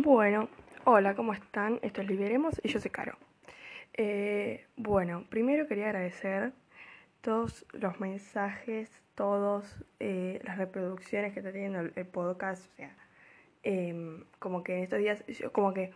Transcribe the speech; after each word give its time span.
Bueno, 0.00 0.48
hola, 0.84 1.16
¿cómo 1.16 1.32
están? 1.32 1.80
Esto 1.82 2.02
es 2.02 2.08
Liberemos 2.08 2.60
y 2.62 2.68
yo 2.68 2.78
soy 2.78 2.92
Caro. 2.92 3.16
Eh, 3.94 4.64
bueno, 4.76 5.24
primero 5.28 5.66
quería 5.66 5.86
agradecer 5.86 6.52
todos 7.20 7.66
los 7.72 7.98
mensajes, 7.98 8.92
todas 9.16 9.84
eh, 9.98 10.40
las 10.44 10.56
reproducciones 10.56 11.32
que 11.32 11.40
está 11.40 11.50
teniendo 11.50 11.80
el, 11.80 12.06
podcast. 12.06 12.64
O 12.64 12.76
sea, 12.76 12.94
em, 13.64 14.22
como 14.38 14.62
que 14.62 14.76
en 14.76 14.84
estos 14.84 15.00
días, 15.00 15.24
como 15.50 15.74
que 15.74 15.90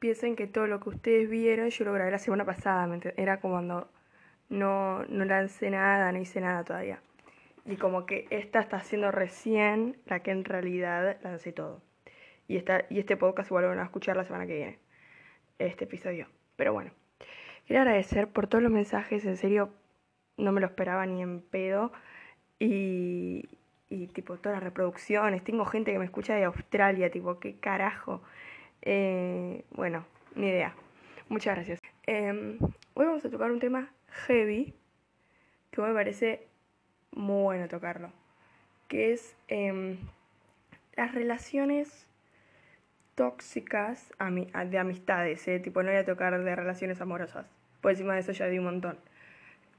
piensen 0.00 0.34
que 0.34 0.48
todo 0.48 0.66
lo 0.66 0.80
que 0.80 0.88
ustedes 0.88 1.30
vieron 1.30 1.70
yo 1.70 1.84
lo 1.84 1.92
grabé 1.92 2.10
la 2.10 2.18
semana 2.18 2.44
pasada. 2.44 2.98
Era 3.16 3.38
como 3.38 3.54
cuando 3.54 3.88
no, 4.48 5.04
no 5.04 5.24
lancé 5.24 5.70
nada, 5.70 6.10
no 6.10 6.18
hice 6.18 6.40
nada 6.40 6.64
todavía. 6.64 7.00
Y 7.64 7.76
como 7.76 8.06
que 8.06 8.26
esta 8.30 8.58
está 8.58 8.80
siendo 8.80 9.12
recién 9.12 9.98
la 10.06 10.18
que 10.20 10.32
en 10.32 10.44
realidad 10.44 11.18
lancé 11.22 11.52
todo 11.52 11.85
y, 12.48 12.56
esta, 12.56 12.84
y 12.90 12.98
este 12.98 13.16
podcast 13.16 13.50
igual 13.50 13.66
van 13.66 13.78
a 13.78 13.84
escuchar 13.84 14.16
la 14.16 14.24
semana 14.24 14.46
que 14.46 14.54
viene, 14.54 14.78
este 15.58 15.84
episodio. 15.84 16.28
Pero 16.56 16.72
bueno, 16.72 16.90
quería 17.66 17.82
agradecer 17.82 18.28
por 18.28 18.46
todos 18.46 18.62
los 18.62 18.72
mensajes, 18.72 19.24
en 19.24 19.36
serio, 19.36 19.70
no 20.36 20.52
me 20.52 20.60
lo 20.60 20.66
esperaba 20.66 21.06
ni 21.06 21.22
en 21.22 21.40
pedo. 21.40 21.92
Y, 22.58 23.48
y 23.88 24.06
tipo, 24.08 24.36
todas 24.36 24.56
las 24.56 24.64
reproducciones. 24.64 25.44
Tengo 25.44 25.64
gente 25.64 25.92
que 25.92 25.98
me 25.98 26.04
escucha 26.04 26.34
de 26.34 26.44
Australia, 26.44 27.10
tipo, 27.10 27.38
qué 27.38 27.58
carajo. 27.58 28.22
Eh, 28.82 29.64
bueno, 29.70 30.06
ni 30.34 30.48
idea. 30.48 30.74
Muchas 31.28 31.56
gracias. 31.56 31.80
Em, 32.04 32.58
hoy 32.94 33.06
vamos 33.06 33.24
a 33.24 33.30
tocar 33.30 33.50
un 33.50 33.58
tema 33.58 33.90
heavy, 34.08 34.74
que 35.70 35.80
me 35.82 35.92
parece 35.92 36.46
muy 37.12 37.42
bueno 37.42 37.68
tocarlo, 37.68 38.12
que 38.88 39.12
es 39.12 39.36
em, 39.48 39.98
las 40.94 41.14
relaciones 41.14 42.05
tóxicas 43.16 44.12
de 44.18 44.78
amistades, 44.78 45.48
¿eh? 45.48 45.58
tipo 45.58 45.82
no 45.82 45.88
voy 45.88 45.98
a 45.98 46.04
tocar 46.04 46.38
de 46.38 46.54
relaciones 46.54 47.00
amorosas, 47.00 47.46
por 47.80 47.90
encima 47.90 48.14
de 48.14 48.20
eso 48.20 48.30
ya 48.32 48.46
di 48.46 48.58
un 48.58 48.66
montón. 48.66 48.98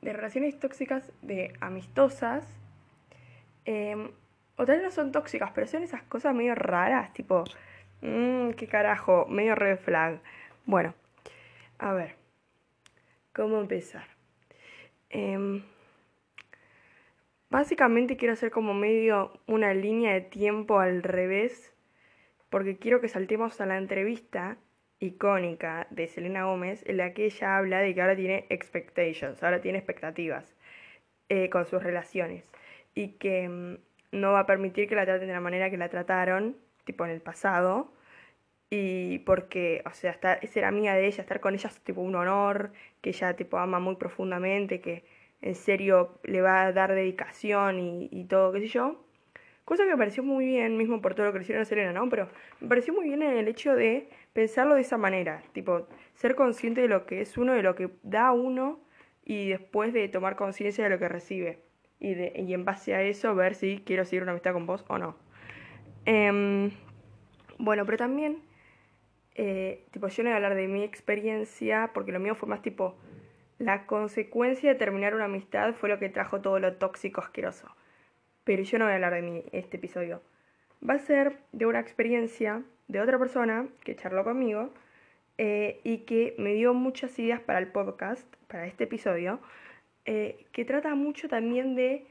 De 0.01 0.11
relaciones 0.11 0.59
tóxicas 0.59 1.11
de 1.21 1.53
amistosas, 1.61 2.43
vez 3.65 4.83
no 4.83 4.91
son 4.91 5.11
tóxicas, 5.11 5.51
pero 5.53 5.67
son 5.67 5.83
esas 5.83 6.01
cosas 6.03 6.35
medio 6.35 6.55
raras, 6.55 7.13
tipo, 7.13 7.43
mmm, 8.01 8.51
qué 8.51 8.67
carajo, 8.67 9.27
medio 9.27 9.55
red 9.55 9.77
flag. 9.77 10.19
Bueno, 10.65 10.93
a 11.77 11.93
ver, 11.93 12.15
¿cómo 13.33 13.61
empezar? 13.61 14.07
Em, 15.09 15.63
básicamente 17.49 18.17
quiero 18.17 18.33
hacer 18.33 18.51
como 18.51 18.73
medio 18.73 19.39
una 19.45 19.73
línea 19.73 20.13
de 20.13 20.21
tiempo 20.21 20.79
al 20.79 21.03
revés 21.03 21.76
porque 22.49 22.77
quiero 22.77 23.01
que 23.01 23.07
saltemos 23.07 23.59
a 23.61 23.65
la 23.65 23.77
entrevista 23.77 24.57
icónica 24.99 25.87
de 25.91 26.07
Selena 26.07 26.45
Gómez 26.45 26.83
en 26.87 26.97
la 26.97 27.13
que 27.13 27.25
ella 27.25 27.57
habla 27.57 27.79
de 27.79 27.93
que 27.93 28.01
ahora 28.01 28.15
tiene 28.15 28.45
expectations, 28.49 29.43
ahora 29.43 29.61
tiene 29.61 29.77
expectativas 29.77 30.55
eh, 31.29 31.49
con 31.49 31.65
sus 31.65 31.83
relaciones 31.83 32.49
y 32.95 33.09
que 33.19 33.47
mm, 33.49 33.77
no 34.11 34.31
va 34.33 34.41
a 34.41 34.45
permitir 34.45 34.87
que 34.87 34.95
la 34.95 35.05
traten 35.05 35.27
de 35.27 35.33
la 35.33 35.39
manera 35.41 35.69
que 35.69 35.77
la 35.77 35.89
trataron, 35.89 36.57
tipo 36.85 37.05
en 37.05 37.11
el 37.11 37.21
pasado, 37.21 37.91
y 38.69 39.19
porque, 39.19 39.83
o 39.85 39.91
sea, 39.93 40.11
estar, 40.11 40.45
ser 40.47 40.65
amiga 40.65 40.95
de 40.95 41.07
ella, 41.07 41.21
estar 41.21 41.39
con 41.39 41.53
ella 41.53 41.69
es 41.69 41.79
tipo 41.81 42.01
un 42.01 42.15
honor, 42.15 42.71
que 43.01 43.11
ella 43.11 43.35
tipo 43.35 43.57
ama 43.57 43.79
muy 43.79 43.95
profundamente, 43.95 44.81
que 44.81 45.05
en 45.41 45.55
serio 45.55 46.19
le 46.23 46.41
va 46.41 46.63
a 46.63 46.73
dar 46.73 46.93
dedicación 46.93 47.79
y, 47.79 48.09
y 48.11 48.25
todo, 48.25 48.51
qué 48.51 48.61
sé 48.61 48.67
yo. 48.67 49.06
Cosa 49.67 49.83
que 49.83 49.89
me 49.89 49.97
pareció 49.97 50.23
muy 50.23 50.45
bien, 50.45 50.77
mismo 50.77 51.01
por 51.01 51.13
todo 51.13 51.25
lo 51.25 51.33
que 51.33 51.39
hicieron 51.39 51.63
a 51.63 51.65
Selena, 51.65 51.91
¿no? 51.91 52.07
Pero 52.07 52.29
me 52.61 52.69
pareció 52.69 52.93
muy 52.93 53.03
bien 53.03 53.21
en 53.21 53.35
el 53.35 53.49
hecho 53.49 53.75
de 53.75 54.07
pensarlo 54.31 54.75
de 54.75 54.81
esa 54.81 54.97
manera, 54.97 55.43
tipo, 55.51 55.89
ser 56.13 56.35
consciente 56.35 56.79
de 56.79 56.87
lo 56.87 57.05
que 57.05 57.19
es 57.19 57.37
uno, 57.37 57.51
de 57.51 57.63
lo 57.63 57.75
que 57.75 57.89
da 58.01 58.31
uno 58.31 58.79
y 59.25 59.49
después 59.49 59.91
de 59.91 60.07
tomar 60.07 60.37
conciencia 60.37 60.85
de 60.85 60.89
lo 60.89 60.99
que 60.99 61.09
recibe. 61.09 61.59
Y, 61.99 62.13
de, 62.13 62.31
y 62.37 62.53
en 62.53 62.63
base 62.63 62.95
a 62.95 63.01
eso 63.01 63.35
ver 63.35 63.55
si 63.55 63.83
quiero 63.85 64.05
seguir 64.05 64.23
una 64.23 64.31
amistad 64.31 64.53
con 64.53 64.65
vos 64.67 64.85
o 64.87 64.97
no. 64.97 65.17
Em, 66.05 66.71
bueno, 67.57 67.85
pero 67.85 67.97
también, 67.97 68.39
eh, 69.35 69.83
tipo, 69.91 70.07
yo 70.07 70.23
no 70.23 70.29
voy 70.29 70.33
a 70.33 70.35
hablar 70.37 70.55
de 70.55 70.69
mi 70.69 70.83
experiencia, 70.83 71.91
porque 71.93 72.13
lo 72.13 72.21
mío 72.21 72.35
fue 72.35 72.47
más 72.47 72.61
tipo, 72.61 72.95
la 73.57 73.85
consecuencia 73.85 74.69
de 74.69 74.79
terminar 74.79 75.13
una 75.13 75.25
amistad 75.25 75.73
fue 75.73 75.89
lo 75.89 75.99
que 75.99 76.07
trajo 76.07 76.39
todo 76.39 76.57
lo 76.57 76.77
tóxico 76.77 77.19
asqueroso 77.19 77.67
pero 78.47 78.63
yo 78.63 78.79
no 78.79 78.85
voy 78.85 78.93
a 78.93 78.95
hablar 78.95 79.13
de 79.13 79.21
mí 79.21 79.43
este 79.51 79.75
episodio. 79.75 80.21
Va 80.81 80.93
a 80.93 80.99
ser 80.99 81.37
de 81.51 81.65
una 81.65 81.81
experiencia 81.81 82.63
de 82.87 83.01
otra 83.01 83.19
persona 83.19 83.67
que 83.83 83.97
charló 83.97 84.23
conmigo 84.23 84.69
eh, 85.37 85.81
y 85.83 86.05
que 86.05 86.33
me 86.37 86.53
dio 86.53 86.73
muchas 86.73 87.19
ideas 87.19 87.41
para 87.41 87.59
el 87.59 87.67
podcast, 87.67 88.25
para 88.47 88.65
este 88.65 88.85
episodio, 88.85 89.41
eh, 90.05 90.45
que 90.53 90.63
trata 90.63 90.95
mucho 90.95 91.27
también 91.27 91.75
de, 91.75 92.05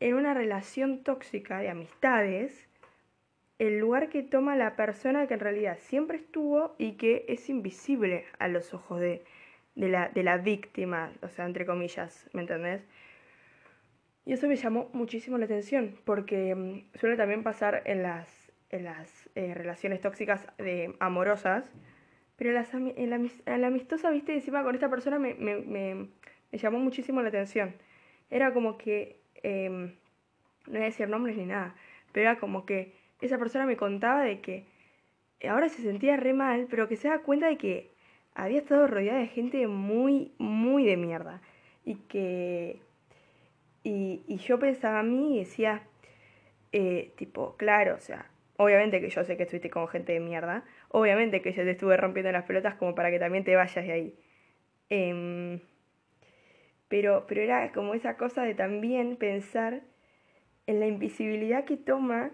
en 0.00 0.14
una 0.14 0.32
relación 0.32 1.04
tóxica 1.04 1.58
de 1.58 1.68
amistades, 1.68 2.66
el 3.58 3.78
lugar 3.78 4.08
que 4.08 4.22
toma 4.22 4.56
la 4.56 4.76
persona 4.76 5.26
que 5.26 5.34
en 5.34 5.40
realidad 5.40 5.76
siempre 5.78 6.16
estuvo 6.16 6.74
y 6.78 6.92
que 6.92 7.26
es 7.28 7.50
invisible 7.50 8.24
a 8.38 8.48
los 8.48 8.72
ojos 8.72 8.98
de, 8.98 9.22
de, 9.74 9.88
la, 9.90 10.08
de 10.08 10.22
la 10.22 10.38
víctima, 10.38 11.12
o 11.20 11.28
sea, 11.28 11.44
entre 11.44 11.66
comillas, 11.66 12.30
¿me 12.32 12.40
entendés? 12.40 12.80
Y 14.24 14.32
eso 14.32 14.46
me 14.46 14.56
llamó 14.56 14.88
muchísimo 14.92 15.38
la 15.38 15.46
atención, 15.46 15.96
porque 16.04 16.54
mm, 16.54 16.96
suele 16.98 17.16
también 17.16 17.42
pasar 17.42 17.82
en 17.86 18.02
las, 18.02 18.52
en 18.70 18.84
las 18.84 19.28
eh, 19.34 19.54
relaciones 19.54 20.00
tóxicas 20.00 20.46
de, 20.58 20.94
amorosas, 21.00 21.70
pero 22.36 22.52
las, 22.52 22.72
en, 22.74 23.10
la, 23.10 23.66
amistosa, 23.66 24.10
viste, 24.10 24.34
encima 24.34 24.62
con 24.62 24.74
esta 24.74 24.88
persona 24.88 25.18
me, 25.18 25.34
me, 25.34 25.56
me, 25.56 26.08
llamó 26.52 26.78
muchísimo 26.78 27.22
la 27.22 27.28
atención. 27.28 27.74
Era 28.30 28.52
como 28.52 28.78
que, 28.78 29.20
em, 29.42 29.94
no 30.66 30.72
voy 30.72 30.82
a 30.82 30.84
decir 30.84 31.08
nombres 31.08 31.36
ni 31.36 31.46
nada, 31.46 31.74
pero 32.12 32.30
era 32.30 32.38
como 32.38 32.64
que 32.64 32.94
esa 33.20 33.38
persona 33.38 33.66
me 33.66 33.76
contaba 33.76 34.22
de 34.22 34.40
que 34.40 34.66
ahora 35.48 35.68
se 35.68 35.82
sentía 35.82 36.16
re 36.16 36.32
mal, 36.32 36.66
pero 36.70 36.88
que 36.88 36.96
se 36.96 37.08
da 37.08 37.20
cuenta 37.20 37.48
de 37.48 37.58
que 37.58 37.90
había 38.34 38.58
estado 38.58 38.86
rodeada 38.86 39.18
de 39.18 39.28
gente 39.28 39.66
muy, 39.66 40.32
muy 40.38 40.84
de 40.84 40.96
mierda. 40.96 41.40
Y 41.84 41.96
que 41.96 42.80
y, 43.84 44.22
y 44.26 44.36
yo 44.38 44.58
pensaba 44.58 45.00
a 45.00 45.02
mí 45.02 45.36
y 45.36 45.38
decía, 45.40 45.82
eh, 46.72 47.12
tipo, 47.16 47.56
claro, 47.56 47.96
o 47.96 48.00
sea, 48.00 48.30
obviamente 48.56 49.00
que 49.00 49.10
yo 49.10 49.24
sé 49.24 49.36
que 49.36 49.44
estuviste 49.44 49.70
con 49.70 49.88
gente 49.88 50.12
de 50.12 50.20
mierda, 50.20 50.64
obviamente 50.88 51.42
que 51.42 51.52
yo 51.52 51.64
te 51.64 51.72
estuve 51.72 51.96
rompiendo 51.96 52.32
las 52.32 52.44
pelotas 52.44 52.76
como 52.76 52.94
para 52.94 53.10
que 53.10 53.18
también 53.18 53.44
te 53.44 53.56
vayas 53.56 53.84
de 53.84 53.92
ahí. 53.92 54.18
Em, 54.88 55.60
pero, 56.88 57.26
pero 57.26 57.42
era 57.42 57.72
como 57.72 57.94
esa 57.94 58.16
cosa 58.16 58.42
de 58.42 58.54
también 58.54 59.16
pensar 59.16 59.82
en 60.66 60.80
la 60.80 60.86
invisibilidad 60.86 61.64
que 61.64 61.76
toma 61.76 62.30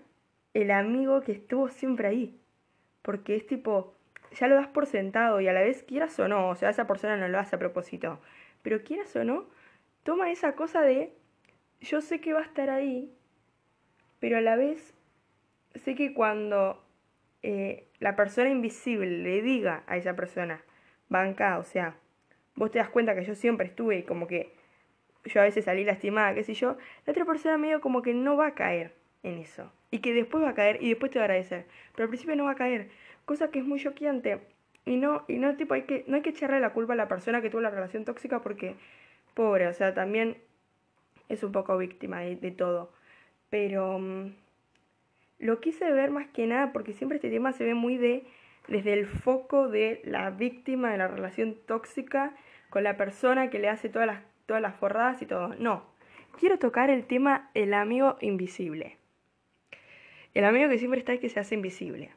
el 0.54 0.70
amigo 0.70 1.20
que 1.22 1.32
estuvo 1.32 1.68
siempre 1.68 2.08
ahí. 2.08 2.40
Porque 3.02 3.36
es 3.36 3.46
tipo, 3.46 3.94
ya 4.32 4.48
lo 4.48 4.56
das 4.56 4.68
por 4.68 4.86
sentado 4.86 5.40
y 5.40 5.48
a 5.48 5.52
la 5.52 5.60
vez 5.62 5.82
quieras 5.82 6.18
o 6.18 6.28
no, 6.28 6.50
o 6.50 6.54
sea, 6.56 6.70
esa 6.70 6.86
persona 6.86 7.16
no 7.16 7.28
lo 7.28 7.38
hace 7.38 7.56
a 7.56 7.58
propósito, 7.58 8.20
pero 8.62 8.82
quieras 8.82 9.14
o 9.16 9.24
no, 9.24 9.46
toma 10.02 10.30
esa 10.30 10.54
cosa 10.54 10.82
de 10.82 11.12
yo 11.80 12.00
sé 12.00 12.20
que 12.20 12.32
va 12.32 12.40
a 12.40 12.44
estar 12.44 12.70
ahí, 12.70 13.12
pero 14.20 14.38
a 14.38 14.40
la 14.40 14.56
vez 14.56 14.94
sé 15.74 15.94
que 15.94 16.12
cuando 16.12 16.82
eh, 17.42 17.86
la 18.00 18.16
persona 18.16 18.50
invisible 18.50 19.18
le 19.18 19.42
diga 19.42 19.84
a 19.86 19.96
esa 19.96 20.16
persona, 20.16 20.62
banca, 21.08 21.58
o 21.58 21.64
sea, 21.64 21.96
vos 22.56 22.70
te 22.70 22.78
das 22.78 22.88
cuenta 22.88 23.14
que 23.14 23.24
yo 23.24 23.34
siempre 23.34 23.66
estuve 23.66 23.98
y 23.98 24.02
como 24.02 24.26
que 24.26 24.52
yo 25.24 25.40
a 25.40 25.44
veces 25.44 25.64
salí 25.64 25.84
lastimada, 25.84 26.34
qué 26.34 26.44
sé 26.44 26.54
yo, 26.54 26.76
la 27.06 27.10
otra 27.10 27.24
persona 27.24 27.58
medio 27.58 27.80
como 27.80 28.02
que 28.02 28.14
no 28.14 28.36
va 28.36 28.48
a 28.48 28.54
caer 28.54 28.94
en 29.22 29.38
eso. 29.38 29.72
Y 29.90 29.98
que 30.00 30.12
después 30.12 30.42
va 30.42 30.50
a 30.50 30.54
caer 30.54 30.82
y 30.82 30.88
después 30.90 31.10
te 31.10 31.18
va 31.18 31.24
a 31.24 31.26
agradecer. 31.26 31.66
Pero 31.94 32.04
al 32.04 32.08
principio 32.08 32.36
no 32.36 32.44
va 32.44 32.52
a 32.52 32.56
caer. 32.56 32.90
Cosa 33.24 33.50
que 33.50 33.58
es 33.58 33.64
muy 33.64 33.80
choqueante. 33.80 34.40
Y 34.84 34.96
no, 34.96 35.24
y 35.28 35.38
no, 35.38 35.54
tipo, 35.56 35.74
hay 35.74 35.82
que, 35.82 36.04
no 36.06 36.16
hay 36.16 36.22
que 36.22 36.30
echarle 36.30 36.60
la 36.60 36.72
culpa 36.72 36.94
a 36.94 36.96
la 36.96 37.08
persona 37.08 37.42
que 37.42 37.50
tuvo 37.50 37.60
la 37.60 37.70
relación 37.70 38.04
tóxica 38.04 38.40
porque, 38.40 38.74
pobre, 39.34 39.66
o 39.66 39.74
sea, 39.74 39.94
también 39.94 40.38
es 41.28 41.42
un 41.42 41.52
poco 41.52 41.76
víctima 41.76 42.20
de, 42.20 42.50
todo. 42.50 42.92
Pero 43.50 43.98
mm, 43.98 44.32
lo 45.38 45.60
quise 45.60 45.90
ver 45.92 46.10
más 46.10 46.26
que 46.28 46.46
nada 46.46 46.72
porque 46.72 46.92
siempre 46.92 47.16
este 47.16 47.30
tema 47.30 47.52
se 47.52 47.64
ve 47.64 47.74
muy 47.74 47.96
de 47.96 48.24
desde 48.68 48.92
el 48.92 49.06
foco 49.06 49.68
de 49.68 50.02
la 50.04 50.30
víctima 50.30 50.90
de 50.92 50.98
la 50.98 51.08
relación 51.08 51.56
tóxica 51.66 52.36
con 52.68 52.84
la 52.84 52.98
persona 52.98 53.48
que 53.48 53.58
le 53.58 53.68
hace 53.68 53.88
todas 53.88 54.06
las, 54.06 54.22
todas 54.46 54.60
las 54.60 54.76
forradas 54.76 55.22
y 55.22 55.26
todo. 55.26 55.54
No, 55.58 55.84
quiero 56.38 56.58
tocar 56.58 56.90
el 56.90 57.06
tema 57.06 57.50
el 57.54 57.72
amigo 57.72 58.18
invisible. 58.20 58.98
El 60.34 60.44
amigo 60.44 60.68
que 60.68 60.78
siempre 60.78 61.00
está 61.00 61.14
y 61.14 61.18
que 61.18 61.30
se 61.30 61.40
hace 61.40 61.54
invisible. 61.54 62.10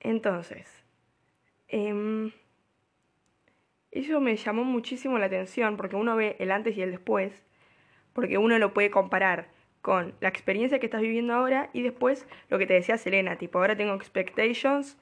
Entonces, 0.00 0.84
em, 1.68 2.30
eso 3.90 4.20
me 4.20 4.36
llamó 4.36 4.62
muchísimo 4.62 5.18
la 5.18 5.26
atención 5.26 5.76
porque 5.76 5.96
uno 5.96 6.14
ve 6.14 6.36
el 6.38 6.52
antes 6.52 6.76
y 6.76 6.82
el 6.82 6.92
después 6.92 7.42
porque 8.16 8.38
uno 8.38 8.58
lo 8.58 8.74
puede 8.74 8.90
comparar 8.90 9.46
con 9.82 10.14
la 10.20 10.28
experiencia 10.28 10.80
que 10.80 10.86
estás 10.86 11.02
viviendo 11.02 11.34
ahora 11.34 11.70
y 11.72 11.82
después 11.82 12.26
lo 12.48 12.58
que 12.58 12.66
te 12.66 12.74
decía 12.74 12.98
Selena, 12.98 13.36
tipo, 13.36 13.60
ahora 13.60 13.76
tengo 13.76 13.94
expectations 13.94 14.98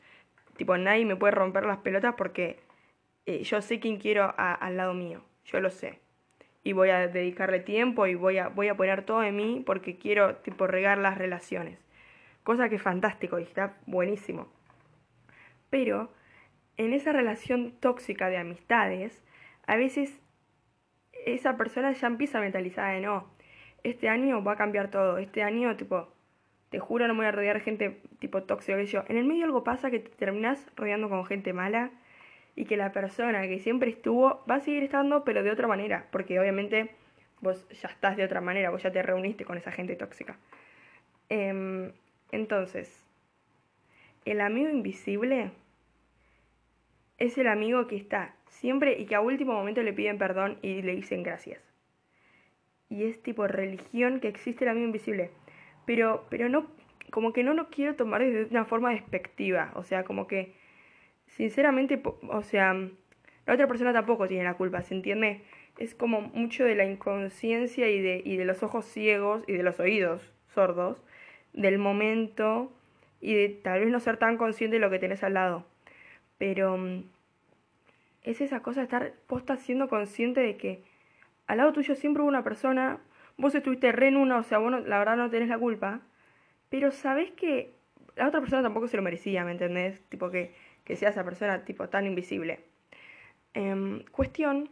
tipo, 0.56 0.76
nadie 0.76 1.04
me 1.04 1.16
puede 1.16 1.32
romper 1.32 1.64
las 1.64 1.78
pelotas 1.78 2.14
porque 2.16 2.60
eh, 3.26 3.42
yo 3.42 3.60
sé 3.62 3.80
quién 3.80 3.98
quiero 3.98 4.34
al 4.36 4.76
lado 4.76 4.94
mío, 4.94 5.22
yo 5.44 5.60
lo 5.60 5.70
sé. 5.70 6.00
Y 6.62 6.72
voy 6.72 6.90
a 6.90 7.08
dedicarle 7.08 7.60
tiempo 7.60 8.06
y 8.06 8.14
voy 8.14 8.38
a, 8.38 8.48
voy 8.48 8.68
a 8.68 8.76
poner 8.76 9.04
todo 9.04 9.20
de 9.20 9.32
mí 9.32 9.62
porque 9.64 9.96
quiero, 9.96 10.36
tipo, 10.36 10.66
regar 10.66 10.98
las 10.98 11.18
relaciones. 11.18 11.78
Cosa 12.42 12.68
que 12.68 12.76
es 12.76 12.82
fantástico 12.82 13.38
y 13.38 13.42
está 13.42 13.76
buenísimo. 13.86 14.48
Pero 15.70 16.10
en 16.76 16.92
esa 16.92 17.12
relación 17.12 17.72
tóxica 17.80 18.30
de 18.30 18.38
amistades, 18.38 19.22
a 19.66 19.76
veces 19.76 20.20
esa 21.24 21.56
persona 21.56 21.92
ya 21.92 22.06
empieza 22.06 22.40
mentalizada 22.40 22.92
de 22.92 23.00
no, 23.00 23.26
este 23.82 24.08
año 24.08 24.42
va 24.42 24.52
a 24.52 24.56
cambiar 24.56 24.90
todo, 24.90 25.18
este 25.18 25.42
año 25.42 25.76
tipo, 25.76 26.08
te 26.70 26.78
juro 26.78 27.06
no 27.06 27.14
me 27.14 27.20
voy 27.20 27.26
a 27.26 27.32
rodear 27.32 27.60
gente 27.60 28.00
tipo 28.18 28.42
tóxico 28.42 28.78
que 28.78 28.86
yo. 28.86 29.04
En 29.08 29.16
el 29.16 29.24
medio 29.24 29.44
algo 29.44 29.64
pasa 29.64 29.90
que 29.90 30.00
te 30.00 30.10
terminas 30.10 30.66
rodeando 30.76 31.08
con 31.08 31.24
gente 31.26 31.52
mala 31.52 31.90
y 32.56 32.64
que 32.66 32.76
la 32.76 32.92
persona 32.92 33.42
que 33.42 33.58
siempre 33.58 33.90
estuvo 33.90 34.44
va 34.50 34.56
a 34.56 34.60
seguir 34.60 34.82
estando 34.82 35.24
pero 35.24 35.42
de 35.42 35.50
otra 35.50 35.66
manera, 35.66 36.06
porque 36.10 36.38
obviamente 36.38 36.90
vos 37.40 37.68
ya 37.70 37.88
estás 37.88 38.16
de 38.16 38.24
otra 38.24 38.40
manera, 38.40 38.70
vos 38.70 38.82
ya 38.82 38.90
te 38.90 39.02
reuniste 39.02 39.44
con 39.44 39.58
esa 39.58 39.72
gente 39.72 39.96
tóxica. 39.96 40.38
Em, 41.28 41.92
entonces, 42.32 43.04
el 44.24 44.40
amigo 44.40 44.70
invisible 44.70 45.50
es 47.18 47.38
el 47.38 47.48
amigo 47.48 47.86
que 47.86 47.96
está 47.96 48.34
siempre 48.54 48.98
y 48.98 49.06
que 49.06 49.14
a 49.14 49.20
último 49.20 49.52
momento 49.52 49.82
le 49.82 49.92
piden 49.92 50.18
perdón 50.18 50.58
y 50.62 50.82
le 50.82 50.94
dicen 50.94 51.22
gracias. 51.22 51.60
Y 52.88 53.04
es 53.04 53.22
tipo 53.22 53.46
religión 53.46 54.20
que 54.20 54.28
existe 54.28 54.64
el 54.64 54.70
amigo 54.70 54.86
invisible. 54.86 55.30
Pero, 55.86 56.26
pero 56.30 56.48
no, 56.48 56.68
como 57.10 57.32
que 57.32 57.42
no 57.42 57.54
lo 57.54 57.68
quiero 57.68 57.96
tomar 57.96 58.24
desde 58.24 58.50
una 58.50 58.64
forma 58.64 58.90
despectiva. 58.90 59.72
O 59.74 59.82
sea, 59.82 60.04
como 60.04 60.26
que, 60.26 60.54
sinceramente, 61.26 62.00
o 62.04 62.42
sea, 62.42 62.74
la 62.74 63.54
otra 63.54 63.66
persona 63.66 63.92
tampoco 63.92 64.28
tiene 64.28 64.44
la 64.44 64.54
culpa, 64.54 64.82
¿se 64.82 64.94
entiende? 64.94 65.42
Es 65.78 65.94
como 65.94 66.20
mucho 66.20 66.64
de 66.64 66.74
la 66.74 66.84
inconsciencia 66.84 67.90
y 67.90 68.00
de, 68.00 68.22
y 68.24 68.36
de 68.36 68.44
los 68.44 68.62
ojos 68.62 68.84
ciegos 68.86 69.42
y 69.48 69.52
de 69.52 69.62
los 69.62 69.80
oídos 69.80 70.32
sordos 70.54 71.02
del 71.52 71.78
momento 71.78 72.72
y 73.20 73.34
de 73.34 73.48
tal 73.48 73.80
vez 73.80 73.90
no 73.90 74.00
ser 74.00 74.18
tan 74.18 74.36
consciente 74.36 74.76
de 74.76 74.80
lo 74.80 74.90
que 74.90 74.98
tenés 74.98 75.24
al 75.24 75.34
lado. 75.34 75.66
Pero 76.38 76.76
mm, 76.76 77.02
es 78.24 78.40
esa 78.40 78.60
cosa 78.60 78.80
de 78.80 78.84
estar 78.84 79.12
posta 79.26 79.56
siendo 79.56 79.88
consciente 79.88 80.40
de 80.40 80.56
que 80.56 80.82
al 81.46 81.58
lado 81.58 81.72
tuyo 81.72 81.94
siempre 81.94 82.22
hubo 82.22 82.28
una 82.28 82.42
persona, 82.42 82.98
vos 83.36 83.54
estuviste 83.54 83.92
re 83.92 84.08
en 84.08 84.16
una, 84.16 84.38
o 84.38 84.42
sea, 84.42 84.58
vos 84.58 84.72
la 84.72 84.98
verdad 84.98 85.16
no 85.16 85.30
tenés 85.30 85.48
la 85.48 85.58
culpa, 85.58 86.00
pero 86.70 86.90
sabés 86.90 87.30
que 87.32 87.74
la 88.16 88.28
otra 88.28 88.40
persona 88.40 88.62
tampoco 88.62 88.88
se 88.88 88.96
lo 88.96 89.02
merecía, 89.02 89.44
¿me 89.44 89.52
entendés? 89.52 90.00
Tipo 90.08 90.30
que, 90.30 90.54
que 90.84 90.96
sea 90.96 91.10
esa 91.10 91.24
persona 91.24 91.64
tipo 91.64 91.88
tan 91.88 92.06
invisible. 92.06 92.64
Em, 93.52 94.04
cuestión, 94.06 94.70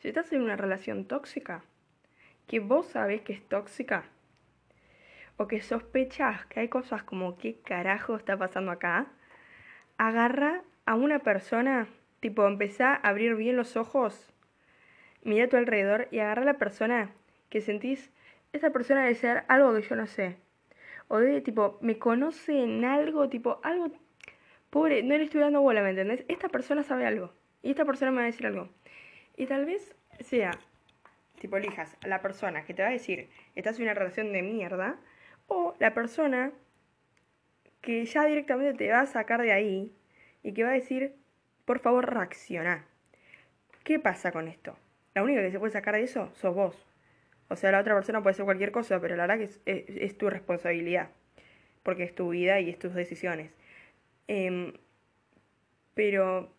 si 0.00 0.08
estás 0.08 0.32
en 0.32 0.42
una 0.42 0.56
relación 0.56 1.04
tóxica, 1.06 1.62
que 2.46 2.60
vos 2.60 2.86
sabés 2.86 3.22
que 3.22 3.32
es 3.32 3.42
tóxica, 3.48 4.04
o 5.36 5.46
que 5.46 5.60
sospechas 5.60 6.46
que 6.46 6.60
hay 6.60 6.68
cosas 6.68 7.04
como 7.04 7.38
qué 7.38 7.60
carajo 7.60 8.16
está 8.16 8.36
pasando 8.36 8.72
acá, 8.72 9.06
agarra 9.98 10.62
a 10.86 10.94
una 10.94 11.18
persona, 11.18 11.86
tipo, 12.20 12.46
empezá 12.46 12.94
a 12.94 13.08
abrir 13.08 13.34
bien 13.34 13.56
los 13.56 13.76
ojos, 13.76 14.32
mira 15.22 15.44
a 15.44 15.48
tu 15.48 15.56
alrededor 15.56 16.08
y 16.10 16.20
agarra 16.20 16.42
a 16.42 16.46
la 16.46 16.58
persona 16.58 17.10
que 17.50 17.60
sentís, 17.60 18.10
esa 18.52 18.70
persona 18.70 19.02
debe 19.02 19.14
ser 19.14 19.44
algo 19.48 19.74
que 19.74 19.82
yo 19.82 19.96
no 19.96 20.06
sé. 20.06 20.36
O 21.08 21.18
de 21.18 21.40
tipo, 21.40 21.78
me 21.80 21.98
conoce 21.98 22.62
en 22.62 22.84
algo, 22.84 23.28
tipo, 23.28 23.60
algo, 23.62 23.90
pobre, 24.70 25.02
no 25.02 25.16
le 25.16 25.24
estoy 25.24 25.40
dando 25.40 25.60
bola, 25.60 25.82
¿me 25.82 25.90
entendés? 25.90 26.24
Esta 26.28 26.48
persona 26.48 26.82
sabe 26.82 27.06
algo. 27.06 27.32
Y 27.62 27.70
esta 27.70 27.84
persona 27.84 28.10
me 28.10 28.18
va 28.18 28.22
a 28.24 28.26
decir 28.26 28.46
algo. 28.46 28.68
Y 29.36 29.46
tal 29.46 29.64
vez 29.66 29.94
sea, 30.20 30.52
tipo, 31.40 31.56
elijas 31.56 31.96
a 32.02 32.08
la 32.08 32.22
persona 32.22 32.64
que 32.64 32.74
te 32.74 32.82
va 32.82 32.88
a 32.88 32.92
decir, 32.92 33.30
estás 33.54 33.76
en 33.76 33.84
una 33.84 33.94
relación 33.94 34.32
de 34.32 34.42
mierda, 34.42 34.96
o 35.46 35.74
la 35.78 35.94
persona 35.94 36.52
que 37.88 38.04
ya 38.04 38.26
directamente 38.26 38.84
te 38.84 38.90
va 38.90 39.00
a 39.00 39.06
sacar 39.06 39.40
de 39.40 39.50
ahí 39.50 39.90
y 40.42 40.52
que 40.52 40.62
va 40.62 40.68
a 40.68 40.74
decir, 40.74 41.14
por 41.64 41.78
favor, 41.78 42.12
reacciona. 42.12 42.84
¿Qué 43.82 43.98
pasa 43.98 44.30
con 44.30 44.46
esto? 44.46 44.76
La 45.14 45.22
única 45.22 45.40
que 45.40 45.50
se 45.50 45.58
puede 45.58 45.72
sacar 45.72 45.94
de 45.94 46.02
eso 46.02 46.30
sos 46.34 46.54
vos. 46.54 46.86
O 47.48 47.56
sea, 47.56 47.72
la 47.72 47.80
otra 47.80 47.94
persona 47.94 48.22
puede 48.22 48.34
ser 48.34 48.44
cualquier 48.44 48.72
cosa, 48.72 49.00
pero 49.00 49.16
la 49.16 49.26
verdad 49.26 49.48
que 49.64 50.04
es, 50.04 50.18
tu 50.18 50.28
responsabilidad. 50.28 51.08
Porque 51.82 52.02
es 52.02 52.14
tu 52.14 52.28
vida 52.28 52.60
y 52.60 52.68
es 52.68 52.78
tus 52.78 52.92
decisiones. 52.92 53.52
Em, 54.26 54.74
pero 55.94 56.52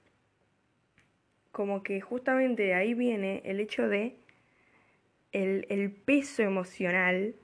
como 1.52 1.84
que 1.84 2.02
justamente 2.02 2.64
de 2.64 2.74
ahí 2.74 2.96
viene 2.96 3.44
el 3.46 3.60
hecho 3.60 3.88
de 3.88 4.16
el, 5.32 5.68
el 5.70 5.92
peso 5.92 6.42
emocional 6.42 7.36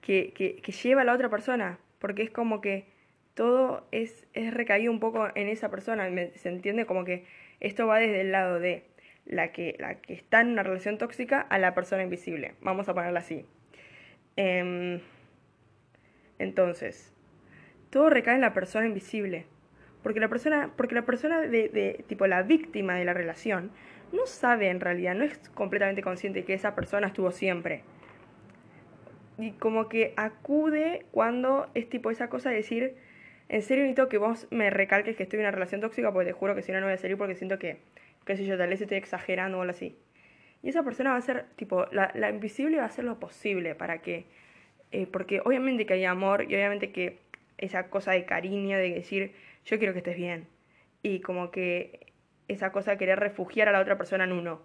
que, 0.00 0.32
que, 0.32 0.72
lleva 0.72 1.00
a 1.00 1.04
la 1.04 1.14
otra 1.14 1.28
persona, 1.28 1.80
porque 2.04 2.22
es 2.22 2.28
como 2.28 2.60
que 2.60 2.84
todo 3.32 3.88
es, 3.90 4.26
es 4.34 4.52
recaído 4.52 4.92
un 4.92 5.00
poco 5.00 5.26
en 5.34 5.48
esa 5.48 5.70
persona, 5.70 6.06
se 6.34 6.50
entiende 6.50 6.84
como 6.84 7.06
que 7.06 7.24
esto 7.60 7.86
va 7.86 7.98
desde 7.98 8.20
el 8.20 8.30
lado 8.30 8.60
de 8.60 8.84
la 9.24 9.52
que, 9.52 9.74
la 9.78 9.94
que 9.94 10.12
está 10.12 10.42
en 10.42 10.48
una 10.48 10.62
relación 10.62 10.98
tóxica 10.98 11.40
a 11.40 11.56
la 11.56 11.74
persona 11.74 12.02
invisible, 12.02 12.56
vamos 12.60 12.90
a 12.90 12.94
ponerla 12.94 13.20
así. 13.20 13.46
Em, 14.36 15.00
entonces, 16.38 17.14
todo 17.88 18.10
recae 18.10 18.34
en 18.34 18.42
la 18.42 18.52
persona 18.52 18.84
invisible, 18.86 19.46
porque 20.02 20.20
la 20.20 20.28
persona, 20.28 20.74
porque 20.76 20.94
la 20.94 21.06
persona 21.06 21.40
de, 21.40 21.70
de 21.70 22.04
tipo 22.06 22.26
la 22.26 22.42
víctima 22.42 22.96
de 22.96 23.06
la 23.06 23.14
relación 23.14 23.70
no 24.12 24.26
sabe 24.26 24.68
en 24.68 24.80
realidad, 24.80 25.14
no 25.14 25.24
es 25.24 25.38
completamente 25.54 26.02
consciente 26.02 26.44
que 26.44 26.52
esa 26.52 26.74
persona 26.74 27.06
estuvo 27.06 27.30
siempre 27.30 27.82
y 29.38 29.52
como 29.52 29.88
que 29.88 30.12
acude 30.16 31.06
cuando 31.10 31.68
es 31.74 31.88
tipo 31.88 32.10
esa 32.10 32.28
cosa 32.28 32.50
de 32.50 32.56
decir, 32.56 32.94
en 33.48 33.62
serio 33.62 33.84
necesito 33.84 34.08
que 34.08 34.18
vos 34.18 34.46
me 34.50 34.70
recalques 34.70 35.16
que 35.16 35.24
estoy 35.24 35.38
en 35.38 35.46
una 35.46 35.50
relación 35.50 35.80
tóxica 35.80 36.12
porque 36.12 36.26
te 36.26 36.32
juro 36.32 36.54
que 36.54 36.62
si 36.62 36.72
no 36.72 36.80
no 36.80 36.86
voy 36.86 36.94
a 36.94 36.98
salir 36.98 37.16
porque 37.16 37.34
siento 37.34 37.58
que, 37.58 37.78
qué 38.24 38.36
sé 38.36 38.46
yo, 38.46 38.56
tal 38.56 38.70
vez 38.70 38.80
estoy 38.80 38.98
exagerando 38.98 39.58
o 39.58 39.62
algo 39.62 39.72
así. 39.72 39.96
Y 40.62 40.70
esa 40.70 40.82
persona 40.82 41.10
va 41.10 41.16
a 41.16 41.20
ser, 41.20 41.46
tipo, 41.56 41.86
la, 41.92 42.10
la 42.14 42.30
invisible 42.30 42.78
va 42.78 42.84
a 42.84 42.86
hacer 42.86 43.04
lo 43.04 43.20
posible 43.20 43.74
para 43.74 44.00
que, 44.00 44.24
eh, 44.92 45.06
porque 45.06 45.40
obviamente 45.44 45.84
que 45.84 45.94
hay 45.94 46.04
amor 46.04 46.44
y 46.48 46.54
obviamente 46.54 46.90
que 46.90 47.18
esa 47.58 47.90
cosa 47.90 48.12
de 48.12 48.24
cariño, 48.24 48.78
de 48.78 48.90
decir, 48.90 49.32
yo 49.66 49.78
quiero 49.78 49.92
que 49.92 49.98
estés 49.98 50.16
bien. 50.16 50.46
Y 51.02 51.20
como 51.20 51.50
que 51.50 52.12
esa 52.48 52.72
cosa 52.72 52.92
de 52.92 52.98
querer 52.98 53.20
refugiar 53.20 53.68
a 53.68 53.72
la 53.72 53.80
otra 53.80 53.98
persona 53.98 54.24
en 54.24 54.32
uno. 54.32 54.62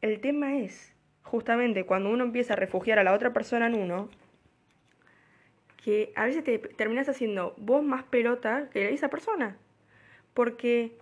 El 0.00 0.20
tema 0.20 0.56
es 0.58 0.94
justamente 1.22 1.84
cuando 1.84 2.10
uno 2.10 2.24
empieza 2.24 2.54
a 2.54 2.56
refugiar 2.56 2.98
a 2.98 3.04
la 3.04 3.12
otra 3.12 3.32
persona 3.32 3.66
en 3.66 3.74
uno, 3.74 4.08
que 5.82 6.12
a 6.14 6.24
veces 6.24 6.44
te 6.44 6.58
terminas 6.58 7.08
haciendo 7.08 7.54
vos 7.56 7.82
más 7.82 8.02
pelota 8.04 8.68
que 8.70 8.92
esa 8.92 9.08
persona. 9.08 9.56
Porque 10.34 10.96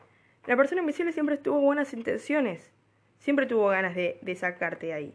la 0.46 0.56
persona 0.56 0.80
invisible 0.80 1.12
siempre 1.12 1.36
tuvo 1.36 1.60
buenas 1.60 1.92
intenciones, 1.92 2.70
siempre 3.18 3.46
tuvo 3.46 3.68
ganas 3.68 3.94
de, 3.94 4.36
sacarte 4.36 4.86
de 4.86 4.92
ahí. 4.92 5.14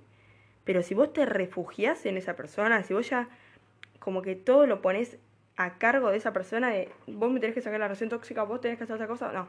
Pero 0.63 0.81
si 0.81 0.93
vos 0.93 1.13
te 1.13 1.25
refugias 1.25 2.05
en 2.05 2.17
esa 2.17 2.35
persona, 2.35 2.83
si 2.83 2.93
vos 2.93 3.09
ya 3.09 3.29
como 3.99 4.21
que 4.21 4.35
todo 4.35 4.67
lo 4.67 4.81
pones 4.81 5.17
a 5.55 5.77
cargo 5.77 6.11
de 6.11 6.17
esa 6.17 6.33
persona, 6.33 6.69
de 6.69 6.89
vos 7.07 7.31
me 7.31 7.39
tenés 7.39 7.53
que 7.53 7.61
sacar 7.61 7.79
la 7.79 7.87
relación 7.87 8.09
tóxica, 8.09 8.43
vos 8.43 8.61
tenés 8.61 8.77
que 8.77 8.83
hacer 8.83 8.95
esa 8.97 9.07
cosa, 9.07 9.31
no, 9.31 9.47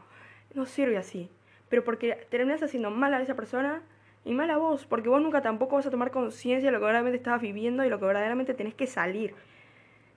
no 0.54 0.66
sirve 0.66 0.96
así. 0.96 1.30
Pero 1.68 1.84
porque 1.84 2.26
terminas 2.30 2.62
haciendo 2.62 2.90
mal 2.90 3.14
a 3.14 3.22
esa 3.22 3.34
persona 3.34 3.82
y 4.24 4.34
mala 4.34 4.56
voz, 4.56 4.86
porque 4.86 5.08
vos 5.08 5.20
nunca 5.20 5.42
tampoco 5.42 5.76
vas 5.76 5.86
a 5.86 5.90
tomar 5.90 6.10
conciencia 6.10 6.68
de 6.68 6.72
lo 6.72 6.78
que 6.78 6.86
verdaderamente 6.86 7.18
estabas 7.18 7.42
viviendo 7.42 7.84
y 7.84 7.90
lo 7.90 7.98
que 7.98 8.06
verdaderamente 8.06 8.54
tenés 8.54 8.74
que 8.74 8.86
salir. 8.86 9.34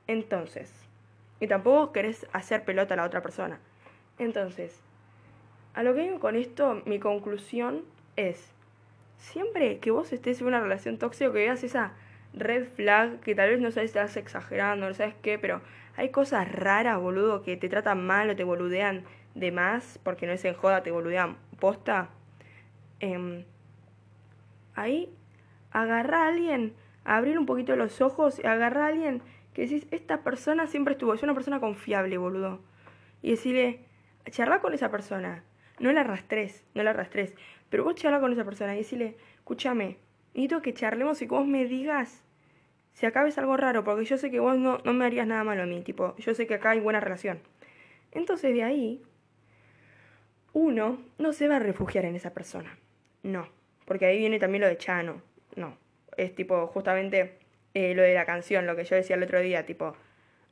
Entonces, 0.08 0.74
y 1.40 1.48
tampoco 1.48 1.92
querés 1.92 2.26
hacer 2.32 2.64
pelota 2.64 2.94
a 2.94 2.98
la 2.98 3.06
otra 3.06 3.22
persona. 3.22 3.60
Entonces, 4.18 4.82
a 5.74 5.84
lo 5.84 5.94
que 5.94 6.02
digo 6.02 6.20
con 6.20 6.36
esto, 6.36 6.82
mi 6.86 7.00
conclusión 7.00 7.84
es, 8.16 8.54
siempre 9.18 9.80
que 9.80 9.92
vos 9.92 10.14
estés 10.14 10.40
en 10.42 10.48
una 10.48 10.62
relación 10.62 10.98
tóxica, 10.98 11.32
que 11.32 11.40
veas 11.40 11.64
esa 11.64 11.92
red 12.34 12.66
flag, 12.66 13.20
que 13.20 13.36
tal 13.36 13.50
vez 13.50 13.60
no 13.60 13.72
sabes 13.72 13.92
si 13.92 13.98
estás 13.98 14.18
exagerando, 14.18 14.88
no 14.88 14.94
sabes 14.94 15.16
qué, 15.22 15.38
pero 15.38 15.62
hay 15.98 16.10
cosas 16.10 16.50
raras, 16.52 17.00
boludo, 17.00 17.44
que 17.44 17.58
te 17.58 17.68
tratan 17.68 18.06
mal 18.06 18.30
o 18.30 18.36
te 18.36 18.44
boludean 18.44 19.04
de 19.36 19.52
más, 19.52 20.00
porque 20.04 20.26
no 20.26 20.32
es 20.32 20.46
en 20.46 20.54
joda, 20.54 20.82
te 20.82 20.92
boludean 20.92 21.38
posta. 21.60 22.10
Eh, 23.00 23.46
ahí 24.78 25.14
agarra 25.72 26.24
a 26.24 26.28
alguien, 26.28 26.74
abrir 27.04 27.38
un 27.38 27.46
poquito 27.46 27.76
los 27.76 28.02
ojos 28.02 28.40
agarra 28.46 28.86
a 28.86 28.88
alguien 28.88 29.22
que 29.54 29.64
decís, 29.64 29.88
esta 29.92 30.22
persona 30.22 30.68
siempre 30.68 30.94
estuvo, 30.94 31.14
es 31.14 31.24
una 31.24 31.34
persona 31.34 31.60
confiable, 31.60 32.18
boludo. 32.18 32.62
Y 33.22 33.32
decirle, 33.32 33.86
charla 34.30 34.62
con 34.62 34.74
esa 34.74 34.92
persona, 34.92 35.44
no 35.80 35.92
la 35.92 36.02
arrastres, 36.02 36.64
no 36.76 36.84
la 36.84 36.92
arrastres, 36.92 37.34
pero 37.70 37.84
vos 37.84 37.96
charla 37.96 38.20
con 38.20 38.32
esa 38.32 38.46
persona 38.46 38.76
y 38.76 38.80
decirle, 38.80 39.18
escúchame, 39.36 39.98
necesito 40.34 40.62
que 40.62 40.74
charlemos 40.74 41.22
y 41.22 41.28
que 41.28 41.34
vos 41.34 41.48
me 41.48 41.66
digas 41.66 42.24
si 42.94 43.06
acá 43.06 43.24
ves 43.24 43.38
algo 43.38 43.58
raro, 43.58 43.84
porque 43.84 44.06
yo 44.06 44.18
sé 44.18 44.32
que 44.32 44.40
vos 44.40 44.58
no, 44.58 44.80
no 44.84 44.94
me 44.94 45.06
harías 45.06 45.28
nada 45.28 45.44
malo 45.44 45.64
a 45.64 45.66
mí, 45.66 45.82
tipo, 45.82 46.16
yo 46.18 46.34
sé 46.34 46.48
que 46.48 46.56
acá 46.56 46.72
hay 46.72 46.80
buena 46.80 47.00
relación. 47.00 47.40
Entonces 48.12 48.54
de 48.54 48.64
ahí, 48.64 49.04
uno 50.54 51.00
no 51.18 51.34
se 51.34 51.48
va 51.48 51.58
a 51.58 51.60
refugiar 51.60 52.06
en 52.06 52.16
esa 52.16 52.34
persona. 52.34 52.78
No, 53.24 53.48
porque 53.88 54.06
ahí 54.06 54.20
viene 54.20 54.38
también 54.38 54.62
lo 54.62 54.68
de 54.68 54.78
Chano. 54.78 55.22
No, 55.56 55.78
es 56.18 56.36
tipo 56.36 56.68
justamente 56.68 57.40
eh, 57.74 57.96
lo 57.96 58.04
de 58.04 58.14
la 58.14 58.26
canción, 58.26 58.68
lo 58.68 58.76
que 58.76 58.84
yo 58.84 58.96
decía 58.96 59.16
el 59.16 59.24
otro 59.24 59.40
día, 59.40 59.66
tipo, 59.66 59.96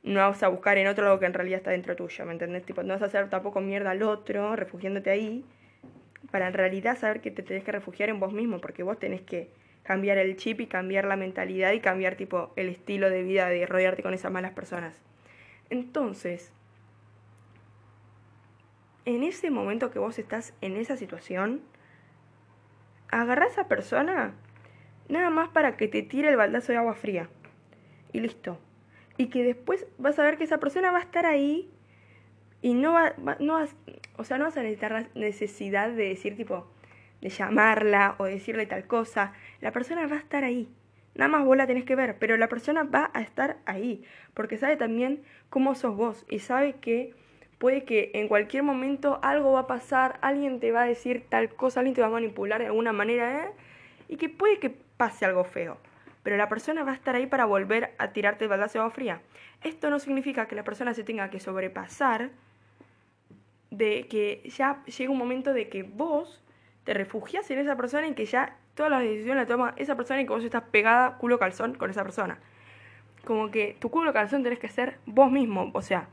no 0.02 0.20
vas 0.20 0.42
a 0.42 0.48
buscar 0.48 0.78
en 0.78 0.86
otro 0.86 1.06
lo 1.06 1.20
que 1.20 1.26
en 1.26 1.34
realidad 1.34 1.58
está 1.58 1.70
dentro 1.70 1.94
tuyo, 1.94 2.24
¿me 2.24 2.32
entendés? 2.32 2.64
Tipo, 2.64 2.82
no 2.82 2.94
vas 2.94 3.02
a 3.02 3.06
hacer 3.06 3.28
tampoco 3.28 3.60
mierda 3.60 3.90
al 3.90 4.02
otro, 4.02 4.56
refugiándote 4.56 5.10
ahí, 5.10 5.44
para 6.30 6.48
en 6.48 6.54
realidad 6.54 6.96
saber 6.96 7.20
que 7.20 7.30
te 7.30 7.42
tenés 7.42 7.62
que 7.62 7.72
refugiar 7.72 8.08
en 8.08 8.20
vos 8.20 8.32
mismo, 8.32 8.60
porque 8.60 8.82
vos 8.82 8.98
tenés 8.98 9.20
que 9.20 9.50
cambiar 9.82 10.18
el 10.18 10.36
chip 10.36 10.60
y 10.60 10.66
cambiar 10.66 11.04
la 11.04 11.16
mentalidad 11.16 11.72
y 11.72 11.80
cambiar 11.80 12.16
tipo 12.16 12.52
el 12.56 12.68
estilo 12.68 13.10
de 13.10 13.22
vida 13.22 13.48
de 13.48 13.66
rodearte 13.66 14.02
con 14.02 14.14
esas 14.14 14.32
malas 14.32 14.52
personas. 14.52 15.00
Entonces, 15.68 16.52
en 19.04 19.22
ese 19.22 19.50
momento 19.50 19.90
que 19.90 19.98
vos 19.98 20.18
estás 20.18 20.54
en 20.60 20.76
esa 20.76 20.96
situación, 20.96 21.60
agarra 23.10 23.44
a 23.44 23.48
esa 23.48 23.68
persona 23.68 24.34
nada 25.08 25.30
más 25.30 25.48
para 25.48 25.76
que 25.76 25.88
te 25.88 26.02
tire 26.02 26.28
el 26.28 26.36
baldazo 26.36 26.72
de 26.72 26.78
agua 26.78 26.94
fría. 26.94 27.28
Y 28.12 28.20
listo. 28.20 28.58
Y 29.16 29.26
que 29.26 29.42
después 29.42 29.86
vas 29.98 30.18
a 30.18 30.22
ver 30.22 30.36
que 30.36 30.44
esa 30.44 30.58
persona 30.58 30.90
va 30.90 30.98
a 30.98 31.02
estar 31.02 31.26
ahí 31.26 31.70
y 32.62 32.74
no 32.74 32.92
va, 32.92 33.14
no 33.40 33.54
vas, 33.54 33.74
o 34.16 34.24
sea, 34.24 34.38
no 34.38 34.44
vas 34.44 34.56
a 34.56 34.62
necesitar 34.62 34.92
la 34.92 35.06
necesidad 35.14 35.90
de 35.90 36.08
decir 36.08 36.36
tipo, 36.36 36.66
de 37.20 37.28
llamarla 37.28 38.16
o 38.18 38.24
decirle 38.24 38.66
tal 38.66 38.86
cosa. 38.86 39.32
La 39.60 39.72
persona 39.72 40.06
va 40.06 40.16
a 40.16 40.20
estar 40.20 40.44
ahí. 40.44 40.68
Nada 41.14 41.30
más 41.30 41.44
vos 41.46 41.56
la 41.56 41.66
tenés 41.66 41.84
que 41.84 41.96
ver, 41.96 42.18
pero 42.18 42.36
la 42.36 42.48
persona 42.48 42.84
va 42.84 43.10
a 43.14 43.22
estar 43.22 43.56
ahí, 43.64 44.04
porque 44.34 44.58
sabe 44.58 44.76
también 44.76 45.22
cómo 45.48 45.74
sos 45.74 45.96
vos 45.96 46.26
y 46.28 46.40
sabe 46.40 46.74
que 46.74 47.14
puede 47.58 47.84
que 47.84 48.10
en 48.14 48.28
cualquier 48.28 48.62
momento 48.62 49.18
algo 49.22 49.52
va 49.52 49.60
a 49.60 49.66
pasar, 49.66 50.18
alguien 50.22 50.60
te 50.60 50.72
va 50.72 50.82
a 50.82 50.86
decir 50.86 51.26
tal 51.28 51.48
cosa, 51.48 51.80
alguien 51.80 51.94
te 51.94 52.00
va 52.00 52.08
a 52.08 52.10
manipular 52.10 52.60
de 52.60 52.66
alguna 52.66 52.92
manera, 52.92 53.44
¿eh? 53.44 53.50
y 54.08 54.16
que 54.16 54.28
puede 54.28 54.58
que 54.58 54.70
pase 54.70 55.24
algo 55.24 55.44
feo. 55.44 55.78
Pero 56.22 56.36
la 56.36 56.48
persona 56.48 56.82
va 56.82 56.92
a 56.92 56.94
estar 56.94 57.14
ahí 57.14 57.26
para 57.26 57.44
volver 57.44 57.94
a 57.98 58.08
tirarte 58.08 58.44
el 58.44 58.50
baldazo 58.50 58.74
de 58.74 58.78
agua 58.80 58.90
fría. 58.90 59.20
Esto 59.62 59.90
no 59.90 59.98
significa 59.98 60.46
que 60.46 60.56
la 60.56 60.64
persona 60.64 60.92
se 60.92 61.04
tenga 61.04 61.30
que 61.30 61.40
sobrepasar 61.40 62.30
de 63.70 64.06
que 64.08 64.42
ya 64.48 64.82
llega 64.84 65.10
un 65.10 65.18
momento 65.18 65.52
de 65.52 65.68
que 65.68 65.82
vos 65.82 66.42
te 66.84 66.94
refugias 66.94 67.50
en 67.50 67.58
esa 67.58 67.76
persona 67.76 68.06
y 68.08 68.14
que 68.14 68.26
ya 68.26 68.56
todas 68.74 68.90
las 68.90 69.02
decisiones 69.02 69.36
las 69.36 69.48
toma 69.48 69.74
esa 69.76 69.96
persona 69.96 70.20
y 70.20 70.24
que 70.24 70.32
vos 70.32 70.44
estás 70.44 70.64
pegada 70.64 71.16
culo 71.18 71.38
calzón 71.38 71.74
con 71.74 71.90
esa 71.90 72.02
persona. 72.02 72.38
Como 73.24 73.50
que 73.50 73.76
tu 73.80 73.90
culo 73.90 74.12
calzón 74.12 74.42
tenés 74.42 74.58
que 74.58 74.68
ser 74.68 74.98
vos 75.06 75.32
mismo, 75.32 75.70
o 75.74 75.82
sea, 75.82 76.08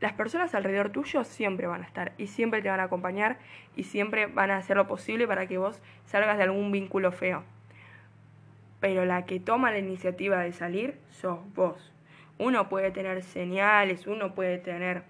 las 0.00 0.14
personas 0.14 0.54
alrededor 0.54 0.90
tuyo 0.90 1.24
siempre 1.24 1.66
van 1.66 1.82
a 1.82 1.86
estar 1.86 2.12
y 2.16 2.26
siempre 2.26 2.62
te 2.62 2.70
van 2.70 2.80
a 2.80 2.84
acompañar 2.84 3.38
y 3.76 3.84
siempre 3.84 4.26
van 4.26 4.50
a 4.50 4.56
hacer 4.56 4.76
lo 4.76 4.86
posible 4.86 5.26
para 5.26 5.46
que 5.46 5.58
vos 5.58 5.80
salgas 6.06 6.38
de 6.38 6.44
algún 6.44 6.72
vínculo 6.72 7.12
feo. 7.12 7.44
Pero 8.80 9.04
la 9.04 9.26
que 9.26 9.40
toma 9.40 9.70
la 9.70 9.78
iniciativa 9.78 10.40
de 10.40 10.52
salir 10.52 10.98
sos 11.10 11.38
vos. 11.54 11.92
Uno 12.38 12.70
puede 12.70 12.90
tener 12.90 13.22
señales, 13.22 14.06
uno 14.06 14.34
puede 14.34 14.56
tener 14.56 15.02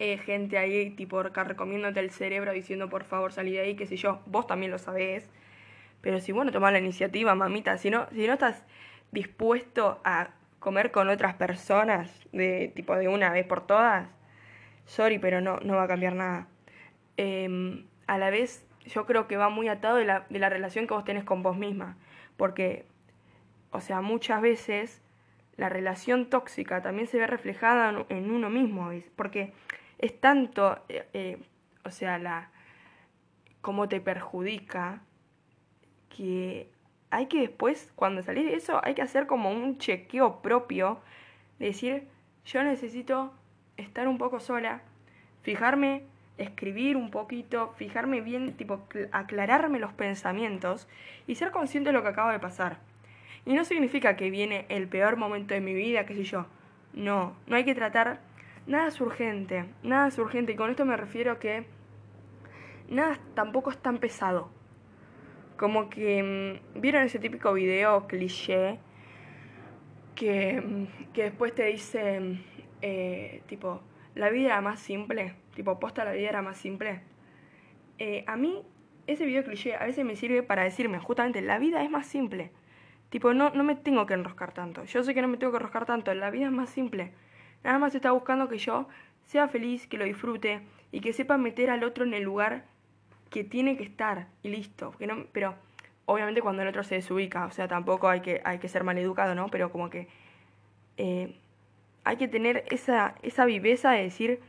eh, 0.00 0.18
gente 0.18 0.58
ahí 0.58 0.90
tipo 0.90 1.22
recomiéndote 1.22 2.00
el 2.00 2.10
cerebro 2.10 2.50
diciendo 2.50 2.88
por 2.88 3.04
favor 3.04 3.32
salí 3.32 3.52
de 3.52 3.60
ahí, 3.60 3.76
qué 3.76 3.86
sé 3.86 3.96
yo, 3.96 4.20
vos 4.26 4.48
también 4.48 4.72
lo 4.72 4.78
sabés. 4.78 5.30
Pero 6.00 6.18
si 6.18 6.32
vos 6.32 6.44
no 6.44 6.50
tomás 6.50 6.72
la 6.72 6.80
iniciativa, 6.80 7.36
mamita, 7.36 7.78
si 7.78 7.88
no, 7.88 8.08
si 8.10 8.26
no 8.26 8.32
estás 8.32 8.64
dispuesto 9.12 10.00
a 10.02 10.30
comer 10.62 10.92
con 10.92 11.08
otras 11.08 11.34
personas, 11.34 12.08
de 12.32 12.72
tipo 12.74 12.94
de 12.96 13.08
una 13.08 13.30
vez 13.30 13.44
por 13.44 13.66
todas, 13.66 14.08
sorry, 14.86 15.18
pero 15.18 15.40
no, 15.40 15.58
no 15.58 15.74
va 15.74 15.82
a 15.82 15.88
cambiar 15.88 16.14
nada. 16.14 16.46
Em, 17.16 17.84
a 18.06 18.16
la 18.16 18.30
vez, 18.30 18.64
yo 18.86 19.04
creo 19.04 19.26
que 19.26 19.36
va 19.36 19.48
muy 19.48 19.68
atado 19.68 19.96
de 19.96 20.04
la, 20.04 20.24
de 20.30 20.38
la 20.38 20.48
relación 20.48 20.86
que 20.86 20.94
vos 20.94 21.04
tenés 21.04 21.24
con 21.24 21.42
vos 21.42 21.56
misma. 21.56 21.96
Porque, 22.36 22.86
o 23.72 23.80
sea, 23.80 24.00
muchas 24.02 24.40
veces 24.40 25.02
la 25.56 25.68
relación 25.68 26.30
tóxica 26.30 26.80
también 26.80 27.08
se 27.08 27.18
ve 27.18 27.26
reflejada 27.26 28.06
en 28.08 28.30
uno 28.30 28.48
mismo. 28.48 28.90
Porque 29.16 29.52
es 29.98 30.20
tanto, 30.20 30.78
eh, 30.88 31.08
eh, 31.12 31.38
o 31.84 31.90
sea, 31.90 32.18
la 32.18 32.50
cómo 33.60 33.88
te 33.88 34.00
perjudica, 34.00 35.02
que 36.08 36.70
hay 37.12 37.26
que 37.26 37.40
después, 37.40 37.92
cuando 37.94 38.22
salís 38.22 38.46
de 38.46 38.54
eso, 38.54 38.80
hay 38.82 38.94
que 38.94 39.02
hacer 39.02 39.26
como 39.26 39.50
un 39.50 39.76
chequeo 39.76 40.40
propio, 40.40 40.98
de 41.58 41.66
decir, 41.66 42.08
yo 42.46 42.64
necesito 42.64 43.34
estar 43.76 44.08
un 44.08 44.16
poco 44.16 44.40
sola, 44.40 44.80
fijarme, 45.42 46.04
escribir 46.38 46.96
un 46.96 47.10
poquito, 47.10 47.74
fijarme 47.76 48.22
bien, 48.22 48.54
tipo, 48.54 48.88
aclararme 49.12 49.78
los 49.78 49.92
pensamientos 49.92 50.88
y 51.26 51.34
ser 51.34 51.50
consciente 51.50 51.90
de 51.90 51.92
lo 51.92 52.02
que 52.02 52.08
acaba 52.08 52.32
de 52.32 52.38
pasar. 52.38 52.78
Y 53.44 53.52
no 53.52 53.66
significa 53.66 54.16
que 54.16 54.30
viene 54.30 54.64
el 54.70 54.88
peor 54.88 55.16
momento 55.16 55.52
de 55.52 55.60
mi 55.60 55.74
vida, 55.74 56.06
qué 56.06 56.14
sé 56.14 56.24
yo. 56.24 56.46
No, 56.94 57.34
no 57.46 57.56
hay 57.56 57.64
que 57.64 57.74
tratar 57.74 58.20
nada 58.66 58.88
es 58.88 58.98
urgente, 59.02 59.66
nada 59.82 60.08
es 60.08 60.18
urgente. 60.18 60.52
Y 60.52 60.56
con 60.56 60.70
esto 60.70 60.86
me 60.86 60.96
refiero 60.96 61.38
que 61.38 61.66
nada 62.88 63.18
tampoco 63.34 63.70
es 63.70 63.76
tan 63.76 63.98
pesado. 63.98 64.61
Como 65.62 65.88
que, 65.90 66.60
mm, 66.74 66.80
¿vieron 66.80 67.04
ese 67.04 67.20
típico 67.20 67.52
video 67.52 68.08
cliché? 68.08 68.80
Que, 70.16 70.60
mm, 70.60 71.12
que 71.12 71.22
después 71.22 71.54
te 71.54 71.66
dice, 71.66 72.18
mm, 72.18 72.40
eh, 72.80 73.42
tipo, 73.46 73.80
la 74.16 74.28
vida 74.30 74.46
era 74.46 74.60
más 74.60 74.80
simple. 74.80 75.36
Tipo, 75.54 75.78
posta 75.78 76.04
la 76.04 76.14
vida 76.14 76.30
era 76.30 76.42
más 76.42 76.56
simple. 76.58 77.02
Eh, 77.98 78.24
a 78.26 78.36
mí, 78.36 78.60
ese 79.06 79.24
video 79.24 79.44
cliché 79.44 79.76
a 79.76 79.84
veces 79.86 80.04
me 80.04 80.16
sirve 80.16 80.42
para 80.42 80.64
decirme, 80.64 80.98
justamente, 80.98 81.40
la 81.42 81.60
vida 81.60 81.84
es 81.84 81.90
más 81.90 82.08
simple. 82.08 82.50
Tipo, 83.10 83.32
no, 83.32 83.50
no 83.50 83.62
me 83.62 83.76
tengo 83.76 84.04
que 84.04 84.14
enroscar 84.14 84.52
tanto. 84.52 84.82
Yo 84.82 85.04
sé 85.04 85.14
que 85.14 85.22
no 85.22 85.28
me 85.28 85.36
tengo 85.36 85.52
que 85.52 85.58
enroscar 85.58 85.86
tanto. 85.86 86.12
La 86.12 86.30
vida 86.32 86.46
es 86.46 86.52
más 86.52 86.70
simple. 86.70 87.12
Nada 87.62 87.78
más 87.78 87.94
está 87.94 88.10
buscando 88.10 88.48
que 88.48 88.58
yo 88.58 88.88
sea 89.26 89.46
feliz, 89.46 89.86
que 89.86 89.96
lo 89.96 90.06
disfrute 90.06 90.62
y 90.90 91.00
que 91.00 91.12
sepa 91.12 91.38
meter 91.38 91.70
al 91.70 91.84
otro 91.84 92.04
en 92.04 92.14
el 92.14 92.24
lugar 92.24 92.64
que 93.32 93.42
tiene 93.42 93.76
que 93.76 93.82
estar 93.82 94.28
y 94.42 94.50
listo. 94.50 94.94
Pero 95.32 95.56
obviamente 96.04 96.42
cuando 96.42 96.62
el 96.62 96.68
otro 96.68 96.84
se 96.84 96.96
desubica, 96.96 97.46
o 97.46 97.50
sea, 97.50 97.66
tampoco 97.66 98.08
hay 98.08 98.20
que, 98.20 98.40
hay 98.44 98.58
que 98.58 98.68
ser 98.68 98.82
educado, 98.98 99.34
¿no? 99.34 99.48
Pero 99.48 99.72
como 99.72 99.90
que 99.90 100.06
eh, 100.98 101.34
hay 102.04 102.16
que 102.16 102.28
tener 102.28 102.64
esa, 102.70 103.14
esa 103.22 103.44
viveza 103.46 103.90
de 103.92 104.02
decir, 104.02 104.40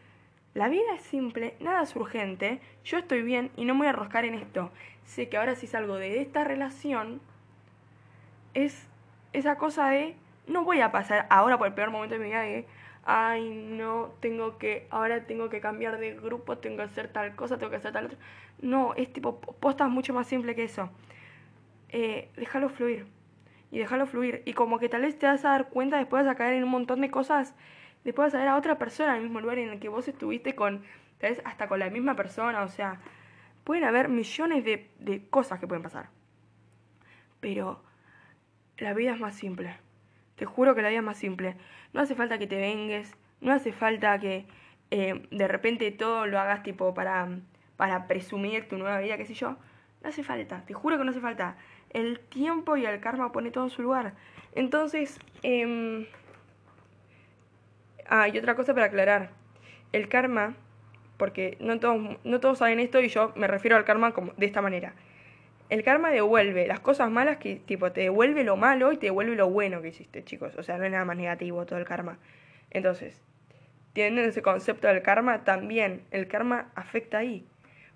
la 0.53 0.67
vida 0.67 0.93
es 0.95 1.01
simple, 1.01 1.55
nada 1.59 1.81
es 1.81 1.95
urgente, 1.95 2.59
yo 2.83 2.97
estoy 2.97 3.23
bien 3.23 3.49
y 3.55 3.65
no 3.65 3.73
me 3.73 3.79
voy 3.79 3.87
a 3.87 3.91
arroscar 3.91 4.25
en 4.25 4.35
esto. 4.35 4.69
Sé 5.05 5.29
que 5.29 5.37
ahora 5.37 5.55
si 5.55 5.65
salgo 5.65 5.95
de 5.95 6.21
esta 6.21 6.43
relación, 6.43 7.21
es 8.53 8.87
esa 9.31 9.55
cosa 9.55 9.89
de, 9.89 10.15
no 10.45 10.65
voy 10.65 10.81
a 10.81 10.91
pasar 10.91 11.25
ahora 11.29 11.57
por 11.57 11.67
el 11.67 11.73
peor 11.73 11.89
momento 11.89 12.15
de 12.15 12.19
mi 12.19 12.27
vida 12.27 12.41
de 12.41 12.67
ay, 13.05 13.50
no, 13.50 14.13
tengo 14.19 14.57
que, 14.57 14.88
ahora 14.89 15.25
tengo 15.25 15.50
que 15.50 15.60
cambiar 15.62 16.00
de 16.00 16.13
grupo, 16.15 16.57
tengo 16.57 16.77
que 16.77 16.83
hacer 16.83 17.10
tal 17.12 17.36
cosa, 17.36 17.57
tengo 17.57 17.69
que 17.69 17.77
hacer 17.77 17.91
tal 17.91 18.05
otra. 18.05 18.17
No, 18.62 18.93
es 18.95 19.12
tipo, 19.12 19.39
posta 19.39 19.88
mucho 19.88 20.13
más 20.13 20.27
simple 20.27 20.55
que 20.55 20.63
eso. 20.63 20.89
Eh, 21.89 22.31
déjalo 22.38 22.69
fluir. 22.69 23.05
Y 23.72 23.79
déjalo 23.79 24.05
fluir. 24.05 24.43
Y 24.45 24.53
como 24.53 24.79
que 24.79 24.89
tal 24.89 25.01
vez 25.01 25.17
te 25.17 25.25
vas 25.25 25.43
a 25.45 25.50
dar 25.50 25.69
cuenta, 25.69 25.98
después 25.98 26.25
vas 26.25 26.31
a 26.31 26.38
caer 26.38 26.53
en 26.53 26.63
un 26.63 26.69
montón 26.69 27.01
de 27.01 27.12
cosas, 27.12 27.55
después 28.03 28.27
vas 28.27 28.36
a 28.36 28.39
ver 28.39 28.48
a 28.48 28.57
otra 28.57 28.77
persona 28.77 29.12
en 29.12 29.17
el 29.17 29.24
mismo 29.24 29.41
lugar 29.41 29.57
en 29.60 29.69
el 29.69 29.79
que 29.79 29.89
vos 29.89 30.07
estuviste 30.07 30.55
con, 30.55 30.83
tal 31.17 31.31
vez 31.31 31.41
hasta 31.45 31.67
con 31.67 31.79
la 31.79 31.89
misma 31.89 32.15
persona, 32.15 32.63
o 32.63 32.67
sea, 32.69 33.00
pueden 33.63 33.83
haber 33.83 34.10
millones 34.10 34.63
de, 34.63 34.89
de 35.00 35.27
cosas 35.29 35.60
que 35.60 35.67
pueden 35.67 35.83
pasar. 35.83 36.10
Pero 37.39 37.83
la 38.77 38.93
vida 38.93 39.13
es 39.13 39.19
más 39.19 39.36
simple. 39.36 39.75
Te 40.35 40.45
juro 40.45 40.75
que 40.75 40.81
la 40.81 40.89
vida 40.89 40.99
es 40.99 41.05
más 41.05 41.17
simple. 41.17 41.55
No 41.93 42.01
hace 42.01 42.15
falta 42.15 42.37
que 42.37 42.47
te 42.47 42.55
vengues, 42.55 43.15
no 43.41 43.53
hace 43.53 43.71
falta 43.71 44.19
que 44.19 44.45
eh, 44.91 45.27
de 45.31 45.47
repente 45.47 45.91
todo 45.91 46.25
lo 46.27 46.39
hagas 46.39 46.63
tipo 46.63 46.93
para, 46.93 47.27
para 47.77 48.07
presumir 48.07 48.67
tu 48.67 48.77
nueva 48.77 48.99
vida, 48.99 49.17
qué 49.17 49.25
sé 49.25 49.33
yo. 49.33 49.57
No 50.01 50.09
hace 50.09 50.23
falta, 50.23 50.63
te 50.65 50.73
juro 50.73 50.97
que 50.97 51.03
no 51.03 51.11
hace 51.11 51.21
falta. 51.21 51.55
El 51.91 52.19
tiempo 52.19 52.75
y 52.77 52.85
el 52.85 52.99
karma 52.99 53.31
pone 53.31 53.51
todo 53.51 53.65
en 53.65 53.69
su 53.69 53.81
lugar. 53.81 54.13
Entonces, 54.55 55.19
eh... 55.43 56.09
ah, 58.07 58.27
y 58.27 58.37
otra 58.37 58.55
cosa 58.55 58.73
para 58.73 58.87
aclarar. 58.87 59.31
El 59.91 60.09
karma, 60.09 60.55
porque 61.17 61.57
no 61.59 61.79
todos, 61.79 62.17
no 62.23 62.39
todos 62.39 62.57
saben 62.57 62.79
esto 62.79 62.99
y 62.99 63.09
yo 63.09 63.31
me 63.35 63.47
refiero 63.47 63.77
al 63.77 63.85
karma 63.85 64.11
como, 64.13 64.33
de 64.33 64.47
esta 64.47 64.61
manera 64.61 64.93
el 65.74 65.84
karma 65.84 66.12
devuelve 66.12 66.68
las 66.68 66.80
cosas 66.82 67.10
malas 67.10 67.38
que, 67.38 67.56
tipo, 67.56 67.92
te 67.92 68.01
devuelve 68.01 68.44
lo 68.44 68.56
malo 68.56 68.92
y 68.92 68.98
te 68.98 69.08
devuelve 69.08 69.36
lo 69.36 69.50
bueno 69.50 69.82
que 69.82 69.88
hiciste, 69.88 70.24
chicos. 70.24 70.56
O 70.56 70.62
sea, 70.62 70.77
no 70.77 70.84
es 70.84 70.92
nada 70.92 71.03
más 71.03 71.18
negativo 71.18 71.65
todo 71.65 71.80
el 71.80 71.86
karma. 71.86 72.20
Entonces, 72.70 73.20
teniendo 73.94 74.22
ese 74.22 74.44
concepto 74.44 74.88
del 74.88 75.01
karma, 75.01 75.44
también 75.44 76.03
el 76.12 76.27
karma 76.27 76.70
afecta 76.75 77.18
ahí. 77.18 77.44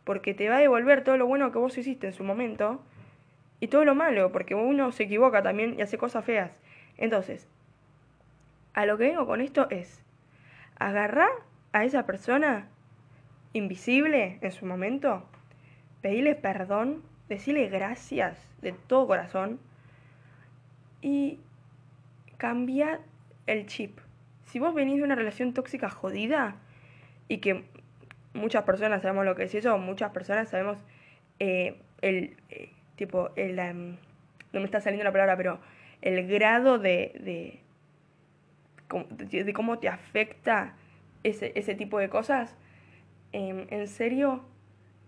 Porque 0.05 0.33
te 0.33 0.49
va 0.49 0.57
a 0.57 0.59
devolver 0.59 1.03
todo 1.03 1.17
lo 1.17 1.27
bueno 1.27 1.51
que 1.51 1.59
vos 1.59 1.77
hiciste 1.77 2.07
en 2.07 2.13
su 2.13 2.23
momento 2.23 2.81
y 3.59 3.67
todo 3.67 3.85
lo 3.85 3.93
malo, 3.93 4.31
porque 4.31 4.55
uno 4.55 4.91
se 4.91 5.03
equivoca 5.03 5.43
también 5.43 5.75
y 5.77 5.83
hace 5.83 5.99
cosas 5.99 6.25
feas. 6.25 6.59
Entonces, 6.97 7.47
a 8.73 8.87
lo 8.87 8.97
que 8.97 9.03
vengo 9.03 9.27
con 9.27 9.39
esto 9.39 9.67
es, 9.69 10.03
agarrar 10.79 11.29
a 11.73 11.85
esa 11.85 12.07
persona 12.07 12.69
invisible 13.53 14.39
en 14.41 14.51
su 14.51 14.65
momento, 14.65 15.29
pedirle 16.01 16.33
perdón, 16.33 17.03
decirle 17.29 17.67
gracias 17.67 18.37
de 18.61 18.71
todo 18.71 19.07
corazón 19.07 19.59
y 21.01 21.39
cambiar 22.37 23.01
el 23.45 23.65
chip. 23.65 23.99
Si 24.45 24.59
vos 24.59 24.73
venís 24.73 24.97
de 24.97 25.03
una 25.03 25.15
relación 25.15 25.53
tóxica 25.53 25.89
jodida 25.89 26.55
y 27.27 27.37
que 27.37 27.65
muchas 28.33 28.63
personas 28.63 29.01
sabemos 29.01 29.25
lo 29.25 29.35
que 29.35 29.43
es 29.43 29.55
eso, 29.55 29.77
muchas 29.77 30.11
personas 30.11 30.49
sabemos 30.49 30.79
eh, 31.39 31.79
el 32.01 32.37
eh, 32.49 32.71
tipo 32.95 33.29
el 33.35 33.55
no 33.55 34.59
me 34.59 34.65
está 34.65 34.81
saliendo 34.81 35.03
la 35.03 35.11
palabra, 35.11 35.37
pero 35.37 35.59
el 36.01 36.27
grado 36.27 36.79
de, 36.79 37.13
de, 37.19 37.59
de 39.43 39.53
cómo 39.53 39.79
te 39.79 39.89
afecta 39.89 40.75
ese, 41.23 41.51
ese 41.55 41.75
tipo 41.75 41.99
de 41.99 42.09
cosas, 42.09 42.55
em, 43.31 43.67
en 43.69 43.87
serio, 43.87 44.43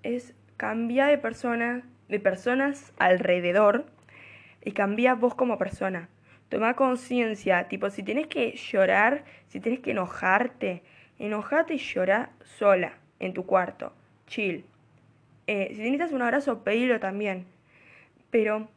es 0.04 0.34
cambiar 0.58 1.10
de 1.10 1.18
persona, 1.18 1.84
de 2.10 2.20
personas 2.20 2.92
alrededor 2.98 3.86
y 4.63 4.72
cambia 4.72 5.16
vos 5.16 5.36
como 5.36 5.58
persona. 5.58 6.10
Toma 6.50 6.75
conciencia, 6.75 7.68
tipo, 7.68 7.89
si 7.92 8.04
tienes 8.04 8.28
que 8.28 8.56
llorar, 8.56 9.24
si 9.48 9.60
tienes 9.60 9.80
que 9.80 9.92
enojarte, 9.92 10.82
enojate 11.20 11.75
y 11.75 11.78
llora 11.78 12.32
sola, 12.44 12.94
en 13.20 13.34
tu 13.34 13.46
cuarto, 13.46 13.94
chill. 14.28 14.66
Eh, 15.46 15.70
si 15.72 15.78
necesitas 15.78 16.12
un 16.12 16.24
abrazo, 16.24 16.63
pedilo 16.63 17.00
también. 17.00 17.46
Pero 18.32 18.68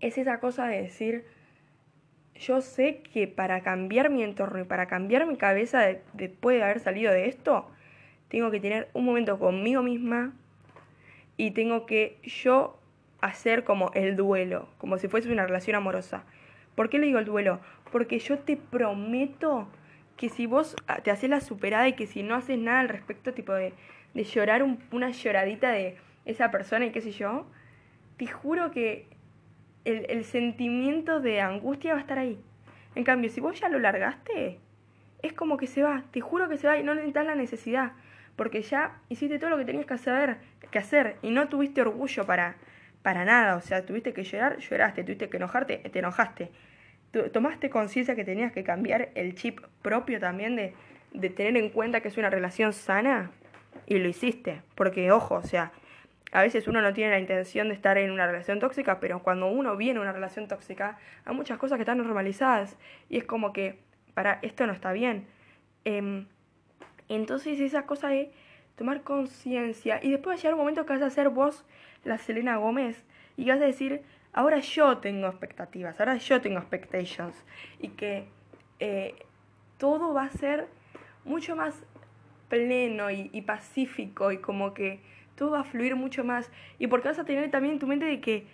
es 0.00 0.18
esa 0.18 0.40
cosa 0.40 0.66
de 0.66 0.82
decir, 0.82 1.24
yo 2.34 2.60
sé 2.60 2.98
que 2.98 3.26
para 3.26 3.62
cambiar 3.62 4.10
mi 4.10 4.22
entorno 4.22 4.60
y 4.60 4.64
para 4.64 4.86
cambiar 4.86 5.26
mi 5.26 5.36
cabeza 5.36 5.86
después 6.12 6.58
de 6.58 6.64
haber 6.64 6.80
salido 6.80 7.12
de 7.12 7.28
esto, 7.28 7.70
tengo 8.28 8.50
que 8.50 8.60
tener 8.60 8.88
un 8.92 9.04
momento 9.04 9.38
conmigo 9.38 9.82
misma 9.82 10.32
y 11.36 11.52
tengo 11.52 11.86
que 11.86 12.18
yo 12.22 12.78
hacer 13.20 13.64
como 13.64 13.90
el 13.94 14.16
duelo, 14.16 14.68
como 14.78 14.98
si 14.98 15.08
fuese 15.08 15.32
una 15.32 15.46
relación 15.46 15.76
amorosa. 15.76 16.24
¿Por 16.74 16.90
qué 16.90 16.98
le 16.98 17.06
digo 17.06 17.18
el 17.18 17.24
duelo? 17.24 17.60
Porque 17.90 18.18
yo 18.18 18.38
te 18.38 18.56
prometo 18.56 19.68
que 20.16 20.28
si 20.28 20.46
vos 20.46 20.76
te 21.02 21.10
haces 21.10 21.30
la 21.30 21.40
superada 21.40 21.88
y 21.88 21.94
que 21.94 22.06
si 22.06 22.22
no 22.22 22.34
haces 22.34 22.58
nada 22.58 22.80
al 22.80 22.88
respecto, 22.88 23.32
tipo 23.32 23.52
de, 23.52 23.72
de 24.14 24.24
llorar 24.24 24.62
una 24.90 25.10
lloradita 25.10 25.70
de 25.70 25.96
esa 26.24 26.50
persona 26.50 26.86
y 26.86 26.90
qué 26.90 27.00
sé 27.00 27.12
yo, 27.12 27.46
te 28.16 28.26
juro 28.26 28.70
que 28.70 29.06
el, 29.84 30.06
el 30.08 30.24
sentimiento 30.24 31.20
de 31.20 31.40
angustia 31.40 31.92
va 31.92 31.98
a 31.98 32.02
estar 32.02 32.18
ahí. 32.18 32.38
En 32.94 33.04
cambio, 33.04 33.30
si 33.30 33.40
vos 33.40 33.58
ya 33.58 33.68
lo 33.68 33.78
largaste, 33.78 34.58
es 35.22 35.32
como 35.32 35.56
que 35.56 35.66
se 35.66 35.82
va, 35.82 36.04
te 36.10 36.20
juro 36.20 36.48
que 36.48 36.58
se 36.58 36.66
va 36.66 36.78
y 36.78 36.82
no 36.82 36.94
necesitas 36.94 37.26
la 37.26 37.34
necesidad, 37.34 37.92
porque 38.36 38.62
ya 38.62 38.98
hiciste 39.08 39.38
todo 39.38 39.50
lo 39.50 39.58
que 39.58 39.64
tenías 39.64 39.86
que 39.86 39.94
hacer, 39.94 40.38
que 40.70 40.78
hacer 40.78 41.16
y 41.22 41.30
no 41.30 41.48
tuviste 41.48 41.80
orgullo 41.80 42.24
para, 42.26 42.56
para 43.02 43.24
nada, 43.24 43.56
o 43.56 43.60
sea, 43.60 43.84
tuviste 43.84 44.12
que 44.12 44.24
llorar, 44.24 44.58
lloraste, 44.58 45.04
tuviste 45.04 45.28
que 45.28 45.36
enojarte, 45.36 45.78
te 45.78 45.98
enojaste. 45.98 46.50
Tomaste 47.32 47.70
conciencia 47.70 48.16
que 48.16 48.24
tenías 48.24 48.50
que 48.50 48.64
cambiar 48.64 49.10
el 49.14 49.36
chip 49.36 49.60
propio 49.82 50.18
también 50.18 50.56
de, 50.56 50.74
de 51.12 51.30
tener 51.30 51.56
en 51.56 51.70
cuenta 51.70 52.00
que 52.00 52.08
es 52.08 52.16
una 52.16 52.28
relación 52.28 52.72
sana 52.72 53.30
y 53.86 53.98
lo 53.98 54.08
hiciste, 54.08 54.62
porque 54.74 55.12
ojo, 55.12 55.36
o 55.36 55.42
sea, 55.42 55.70
a 56.32 56.42
veces 56.42 56.66
uno 56.66 56.82
no 56.82 56.92
tiene 56.92 57.12
la 57.12 57.20
intención 57.20 57.68
de 57.68 57.74
estar 57.74 57.96
en 57.96 58.10
una 58.10 58.26
relación 58.26 58.58
tóxica, 58.58 58.98
pero 58.98 59.22
cuando 59.22 59.46
uno 59.46 59.76
viene 59.76 60.00
a 60.00 60.02
una 60.02 60.12
relación 60.12 60.48
tóxica, 60.48 60.98
hay 61.24 61.34
muchas 61.34 61.58
cosas 61.58 61.76
que 61.76 61.82
están 61.82 61.98
normalizadas 61.98 62.76
y 63.08 63.18
es 63.18 63.24
como 63.24 63.52
que, 63.52 63.78
para, 64.14 64.40
esto 64.42 64.66
no 64.66 64.72
está 64.72 64.92
bien. 64.92 65.28
Em, 65.84 66.26
entonces 67.08 67.60
esa 67.60 67.86
cosa 67.86 68.08
de 68.08 68.30
tomar 68.76 69.02
conciencia 69.02 70.00
y 70.02 70.10
después 70.10 70.36
va 70.36 70.38
a 70.38 70.42
llegar 70.42 70.54
un 70.54 70.60
momento 70.60 70.84
que 70.86 70.92
vas 70.94 71.02
a 71.02 71.10
ser 71.10 71.28
vos 71.28 71.64
la 72.04 72.18
Selena 72.18 72.56
Gómez 72.56 73.04
y 73.36 73.48
vas 73.48 73.60
a 73.60 73.64
decir, 73.64 74.02
ahora 74.32 74.58
yo 74.60 74.98
tengo 74.98 75.26
expectativas, 75.26 75.98
ahora 76.00 76.16
yo 76.16 76.40
tengo 76.40 76.58
expectations 76.58 77.34
y 77.78 77.88
que 77.88 78.26
eh, 78.80 79.14
todo 79.78 80.12
va 80.12 80.24
a 80.24 80.30
ser 80.30 80.66
mucho 81.24 81.56
más 81.56 81.74
pleno 82.48 83.10
y 83.10 83.40
pacífico 83.42 84.30
y 84.30 84.38
como 84.38 84.74
que 84.74 85.00
todo 85.34 85.52
va 85.52 85.60
a 85.60 85.64
fluir 85.64 85.96
mucho 85.96 86.24
más. 86.24 86.50
Y 86.78 86.86
porque 86.86 87.08
vas 87.08 87.18
a 87.18 87.24
tener 87.24 87.50
también 87.50 87.74
en 87.74 87.80
tu 87.80 87.86
mente 87.86 88.04
de 88.04 88.20
que 88.20 88.46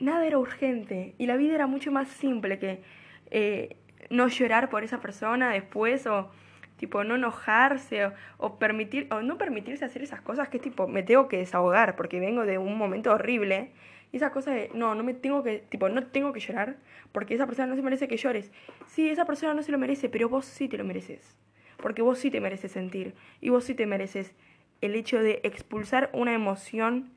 nada 0.00 0.26
era 0.26 0.38
urgente 0.38 1.14
y 1.18 1.26
la 1.26 1.36
vida 1.36 1.54
era 1.54 1.66
mucho 1.66 1.90
más 1.90 2.08
simple 2.08 2.58
que 2.58 2.82
eh, 3.30 3.76
no 4.10 4.28
llorar 4.28 4.70
por 4.70 4.84
esa 4.84 5.00
persona 5.00 5.50
después 5.50 6.06
o 6.06 6.30
tipo 6.78 7.04
no 7.04 7.16
enojarse 7.16 8.10
o, 8.38 8.58
permitir 8.58 9.06
o 9.10 9.20
no 9.20 9.36
permitirse 9.36 9.84
hacer 9.84 10.02
esas 10.02 10.22
cosas 10.22 10.48
que 10.48 10.58
tipo 10.58 10.88
me 10.88 11.02
tengo 11.02 11.28
que 11.28 11.36
desahogar 11.36 11.96
porque 11.96 12.20
vengo 12.20 12.46
de 12.46 12.56
un 12.56 12.78
momento 12.78 13.12
horrible 13.12 13.72
y 14.10 14.16
esa 14.16 14.30
cosa 14.30 14.52
de 14.52 14.70
no 14.72 14.94
no 14.94 15.04
me 15.04 15.12
tengo 15.12 15.42
que 15.42 15.58
tipo 15.58 15.90
no 15.90 16.06
tengo 16.06 16.32
que 16.32 16.40
llorar 16.40 16.76
porque 17.12 17.34
esa 17.34 17.46
persona 17.46 17.68
no 17.68 17.76
se 17.76 17.82
merece 17.82 18.08
que 18.08 18.16
llores 18.16 18.50
sí 18.86 19.10
esa 19.10 19.26
persona 19.26 19.52
no 19.52 19.62
se 19.62 19.72
lo 19.72 19.78
merece 19.78 20.08
pero 20.08 20.30
vos 20.30 20.46
sí 20.46 20.68
te 20.68 20.78
lo 20.78 20.84
mereces 20.84 21.36
porque 21.76 22.02
vos 22.02 22.18
sí 22.18 22.30
te 22.30 22.40
mereces 22.40 22.72
sentir 22.72 23.14
y 23.40 23.50
vos 23.50 23.64
sí 23.64 23.74
te 23.74 23.86
mereces 23.86 24.34
el 24.80 24.94
hecho 24.94 25.20
de 25.20 25.40
expulsar 25.42 26.10
una 26.12 26.32
emoción 26.32 27.10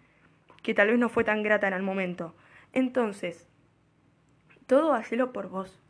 que 0.64 0.74
tal 0.74 0.88
vez 0.88 1.00
no 1.00 1.10
fue 1.10 1.24
tan 1.24 1.44
grata 1.44 1.68
en 1.68 1.74
el 1.74 1.84
momento. 1.84 2.36
Entonces, 2.74 3.48
todo 4.68 4.94
hacelo 4.94 5.34
por 5.34 5.50
vos. 5.50 5.82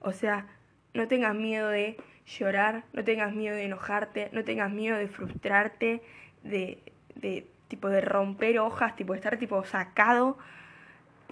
O 0.00 0.12
sea, 0.12 0.46
no 0.94 1.08
tengas 1.08 1.34
miedo 1.34 1.68
de 1.68 1.96
llorar, 2.28 2.84
no 2.92 3.02
tengas 3.04 3.34
miedo 3.34 3.56
de 3.56 3.64
enojarte, 3.64 4.28
no 4.32 4.44
tengas 4.44 4.70
miedo 4.70 4.96
de 4.96 5.08
frustrarte, 5.08 6.02
de, 6.42 6.78
de 7.14 7.46
tipo 7.68 7.88
de 7.88 8.00
romper 8.00 8.58
hojas, 8.58 8.96
tipo 8.96 9.12
de 9.12 9.18
estar 9.18 9.36
tipo 9.38 9.64
sacado, 9.64 10.38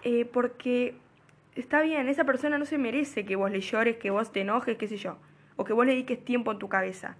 eh, 0.03 0.25
porque 0.25 0.95
está 1.55 1.83
bien, 1.83 2.09
esa 2.09 2.25
persona 2.25 2.59
no 2.59 2.67
se 2.67 2.79
merece 2.79 3.25
que 3.25 3.37
vos 3.37 3.51
le 3.51 3.61
llores, 3.61 3.97
que 3.97 4.11
vos 4.11 4.33
te 4.33 4.41
enojes, 4.41 4.77
qué 4.77 4.89
sé 4.89 4.97
yo, 4.97 5.19
o 5.57 5.65
que 5.65 5.73
vos 5.73 5.85
le 5.85 5.93
dediques 5.93 6.25
tiempo 6.25 6.53
en 6.53 6.59
tu 6.59 6.69
cabeza. 6.69 7.17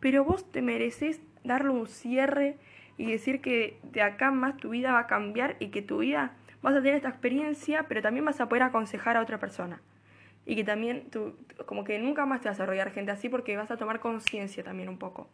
Pero 0.00 0.24
vos 0.24 0.50
te 0.50 0.62
mereces 0.62 1.20
darle 1.44 1.70
un 1.70 1.86
cierre 1.86 2.56
y 2.96 3.10
decir 3.10 3.40
que 3.40 3.78
de 3.82 4.02
acá 4.02 4.30
más 4.30 4.56
tu 4.56 4.70
vida 4.70 4.92
va 4.92 5.00
a 5.00 5.06
cambiar 5.06 5.56
y 5.58 5.68
que 5.68 5.82
tu 5.82 5.98
vida 5.98 6.32
vas 6.62 6.74
a 6.74 6.78
tener 6.78 6.94
esta 6.94 7.08
experiencia, 7.08 7.84
pero 7.88 8.02
también 8.02 8.24
vas 8.24 8.40
a 8.40 8.48
poder 8.48 8.64
aconsejar 8.64 9.16
a 9.16 9.22
otra 9.22 9.38
persona. 9.38 9.80
Y 10.48 10.56
que 10.56 10.64
también 10.64 11.10
tú, 11.10 11.36
como 11.66 11.84
que 11.84 12.00
nunca 12.00 12.24
más 12.24 12.40
te 12.40 12.48
vas 12.48 12.58
a 12.58 12.66
rodear 12.66 12.90
gente 12.90 13.12
así 13.12 13.28
porque 13.28 13.56
vas 13.56 13.70
a 13.70 13.76
tomar 13.76 14.00
conciencia 14.00 14.64
también 14.64 14.88
un 14.88 14.98
poco. 14.98 15.28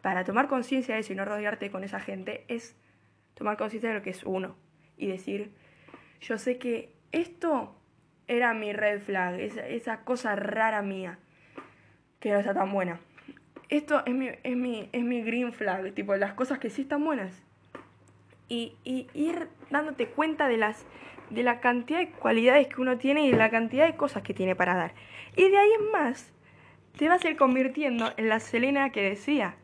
Para 0.00 0.24
tomar 0.24 0.48
conciencia 0.48 0.94
de 0.94 1.02
eso 1.02 1.12
y 1.12 1.16
no 1.16 1.24
rodearte 1.24 1.70
con 1.70 1.84
esa 1.84 2.00
gente 2.00 2.44
es 2.48 2.74
tomar 3.34 3.56
conciencia 3.56 3.90
de 3.90 3.96
lo 3.96 4.02
que 4.02 4.10
es 4.10 4.24
uno 4.24 4.56
y 4.96 5.08
decir, 5.08 5.52
yo 6.20 6.38
sé 6.38 6.58
que 6.58 6.92
esto 7.12 7.76
era 8.26 8.54
mi 8.54 8.72
red 8.72 9.00
flag, 9.02 9.38
esa, 9.38 9.66
esa 9.68 10.04
cosa 10.04 10.34
rara 10.36 10.82
mía, 10.82 11.18
que 12.18 12.32
no 12.32 12.38
está 12.38 12.54
tan 12.54 12.72
buena 12.72 12.98
esto 13.70 14.02
es 14.04 14.14
mi, 14.14 14.28
es 14.42 14.56
mi, 14.56 14.88
es 14.92 15.02
mi 15.02 15.22
green 15.22 15.52
flag, 15.52 15.94
tipo, 15.94 16.14
las 16.16 16.34
cosas 16.34 16.58
que 16.58 16.70
sí 16.70 16.82
están 16.82 17.04
buenas. 17.04 17.42
Y, 18.48 18.76
y 18.82 19.06
ir 19.14 19.48
dándote 19.70 20.08
cuenta 20.08 20.48
de 20.48 20.56
las 20.56 20.84
de 21.30 21.42
la 21.42 21.60
cantidad 21.60 21.98
de 21.98 22.10
cualidades 22.10 22.68
que 22.68 22.80
uno 22.80 22.98
tiene 22.98 23.26
y 23.26 23.30
de 23.30 23.36
la 23.36 23.50
cantidad 23.50 23.86
de 23.86 23.96
cosas 23.96 24.22
que 24.22 24.34
tiene 24.34 24.54
para 24.54 24.74
dar. 24.74 24.94
Y 25.36 25.48
de 25.48 25.56
ahí 25.56 25.70
en 25.78 25.90
más, 25.90 26.32
te 26.96 27.08
vas 27.08 27.24
a 27.24 27.30
ir 27.30 27.36
convirtiendo 27.36 28.12
en 28.16 28.28
la 28.28 28.40
Selena 28.40 28.90
que 28.90 29.02
decía. 29.02 29.56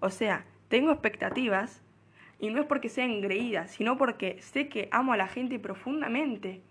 O 0.00 0.10
sea, 0.10 0.44
tengo 0.68 0.92
expectativas 0.92 1.82
y 2.38 2.50
no 2.50 2.60
es 2.60 2.66
porque 2.66 2.88
sea 2.88 3.04
engreída, 3.04 3.68
sino 3.68 3.96
porque 3.96 4.40
sé 4.40 4.68
que 4.68 4.88
amo 4.90 5.12
a 5.12 5.16
la 5.16 5.28
gente 5.28 5.58
profundamente 5.58 6.62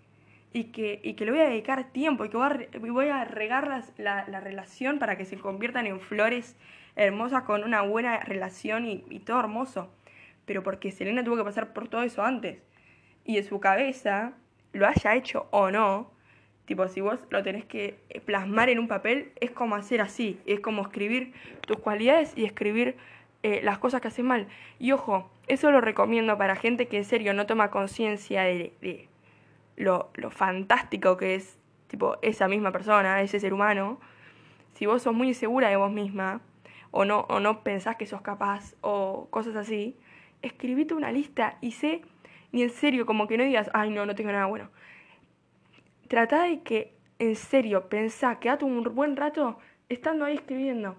y 0.52 0.64
que, 0.64 1.00
y 1.02 1.14
que 1.14 1.24
le 1.24 1.30
voy 1.30 1.40
a 1.40 1.48
dedicar 1.48 1.92
tiempo 1.92 2.24
y 2.24 2.28
que 2.28 2.36
voy 2.36 3.08
a, 3.08 3.24
regar 3.24 3.84
la, 3.96 4.26
la 4.28 4.40
relación 4.40 4.98
para 4.98 5.16
que 5.16 5.24
se 5.24 5.38
conviertan 5.38 5.86
en 5.86 6.00
flores 6.00 6.56
hermosa, 6.96 7.44
con 7.44 7.64
una 7.64 7.82
buena 7.82 8.20
relación 8.20 8.86
y, 8.86 9.18
todo 9.20 9.40
hermoso. 9.40 9.92
Pero 10.44 10.62
porque 10.62 10.90
Selena 10.90 11.24
tuvo 11.24 11.36
que 11.36 11.44
pasar 11.44 11.72
por 11.72 11.88
todo 11.88 12.02
eso 12.02 12.22
antes. 12.22 12.62
Y 13.24 13.36
de 13.36 13.42
su 13.42 13.60
cabeza, 13.60 14.34
lo 14.72 14.86
haya 14.86 15.14
hecho 15.14 15.46
o 15.50 15.70
no, 15.70 16.10
tipo, 16.64 16.88
si 16.88 17.00
vos 17.00 17.18
lo 17.30 17.42
tenés 17.42 17.64
que 17.64 17.98
plasmar 18.24 18.68
en 18.68 18.78
un 18.78 18.88
papel, 18.88 19.32
es 19.40 19.50
como 19.50 19.74
hacer 19.74 20.00
así. 20.00 20.40
Es 20.46 20.60
como 20.60 20.82
escribir 20.82 21.32
tus 21.66 21.78
cualidades 21.78 22.32
y 22.36 22.44
escribir 22.44 22.96
eh, 23.42 23.60
las 23.62 23.78
cosas 23.78 24.00
que 24.00 24.08
haces 24.08 24.24
mal. 24.24 24.46
Y 24.78 24.92
ojo, 24.92 25.30
eso 25.48 25.70
lo 25.70 25.80
recomiendo 25.80 26.38
para 26.38 26.56
gente 26.56 26.88
que 26.88 26.98
en 26.98 27.04
serio 27.04 27.34
no 27.34 27.46
toma 27.46 27.70
conciencia 27.70 28.42
de, 28.42 28.72
de 28.80 29.08
lo, 29.76 30.10
lo 30.14 30.30
fantástico 30.30 31.16
que 31.16 31.34
es, 31.34 31.58
tipo, 31.88 32.16
esa 32.22 32.48
misma 32.48 32.72
persona, 32.72 33.20
ese 33.20 33.40
ser 33.40 33.52
humano. 33.52 34.00
Si 34.74 34.86
vos 34.86 35.02
sos 35.02 35.14
muy 35.14 35.34
segura 35.34 35.68
de 35.68 35.76
vos 35.76 35.92
misma, 35.92 36.40
o 36.92 37.04
no, 37.04 37.20
o 37.28 37.40
no 37.40 37.64
pensás 37.64 37.96
que 37.96 38.06
sos 38.06 38.20
capaz 38.20 38.74
o 38.80 39.26
cosas 39.30 39.56
así, 39.56 39.96
escribite 40.42 40.94
una 40.94 41.10
lista 41.10 41.56
y 41.60 41.72
sé 41.72 42.02
ni 42.52 42.62
en 42.62 42.70
serio, 42.70 43.06
como 43.06 43.26
que 43.26 43.36
no 43.36 43.44
digas, 43.44 43.70
ay, 43.74 43.90
no, 43.90 44.06
no 44.06 44.14
tengo 44.14 44.30
nada 44.30 44.46
bueno. 44.46 44.70
Trata 46.08 46.44
de 46.44 46.62
que, 46.62 46.94
en 47.18 47.34
serio, 47.34 47.88
pensá, 47.88 48.38
quédate 48.38 48.64
un 48.64 48.82
buen 48.94 49.16
rato 49.16 49.58
estando 49.88 50.24
ahí 50.24 50.34
escribiendo. 50.34 50.96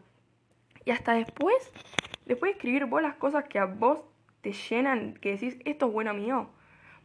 Y 0.86 0.92
hasta 0.92 1.14
después, 1.14 1.72
después 2.26 2.52
de 2.52 2.58
escribir 2.58 2.86
vos 2.86 3.02
las 3.02 3.16
cosas 3.16 3.46
que 3.46 3.60
a 3.60 3.66
vos 3.66 4.04
te 4.42 4.52
llenan, 4.52 5.14
que 5.14 5.32
decís, 5.32 5.58
esto 5.64 5.88
es 5.88 5.94
bueno 5.94 6.14
mío, 6.14 6.50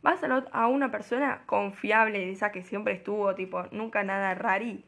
vas 0.03 0.25
a, 0.25 0.45
a 0.53 0.67
una 0.67 0.91
persona 0.91 1.43
confiable, 1.47 2.31
esa 2.31 2.51
que 2.51 2.63
siempre 2.63 2.95
estuvo, 2.95 3.35
tipo, 3.35 3.65
nunca 3.71 4.03
nada 4.03 4.35
rari, 4.35 4.85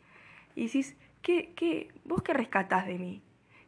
y 0.55 0.67
decís, 0.67 0.97
¿qué, 1.23 1.53
qué, 1.55 1.89
vos 2.05 2.23
qué 2.23 2.33
rescatás 2.33 2.87
de 2.87 2.99
mí? 2.99 3.23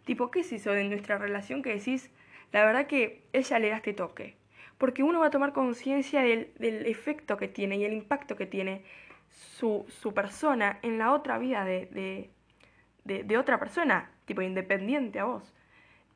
Tipo, 0.05 0.31
¿qué 0.31 0.41
es 0.41 0.53
eso 0.53 0.73
de 0.73 0.85
nuestra 0.85 1.19
relación 1.19 1.63
que 1.63 1.75
decís, 1.75 2.11
la 2.51 2.65
verdad 2.65 2.87
que 2.87 3.25
ella 3.33 3.59
le 3.59 3.71
da 3.71 3.77
este 3.77 3.93
toque? 3.93 4.42
Porque 4.83 5.05
uno 5.05 5.21
va 5.21 5.27
a 5.27 5.31
tomar 5.31 5.53
conciencia 5.53 6.23
del, 6.23 6.53
del, 6.59 6.87
efecto 6.87 7.37
que 7.37 7.47
tiene 7.47 7.77
y 7.77 7.85
el 7.85 7.93
impacto 7.93 8.35
que 8.35 8.47
tiene 8.47 8.83
su, 9.31 9.87
su 9.89 10.13
persona 10.13 10.81
en 10.83 10.99
la 10.99 11.13
otra 11.13 11.39
vida 11.39 11.65
de, 11.65 11.87
de, 11.93 12.31
de, 13.05 13.23
de 13.23 13.39
otra 13.39 13.61
persona, 13.61 14.11
tipo 14.25 14.43
independiente 14.43 15.21
a 15.21 15.25
vos. 15.27 15.55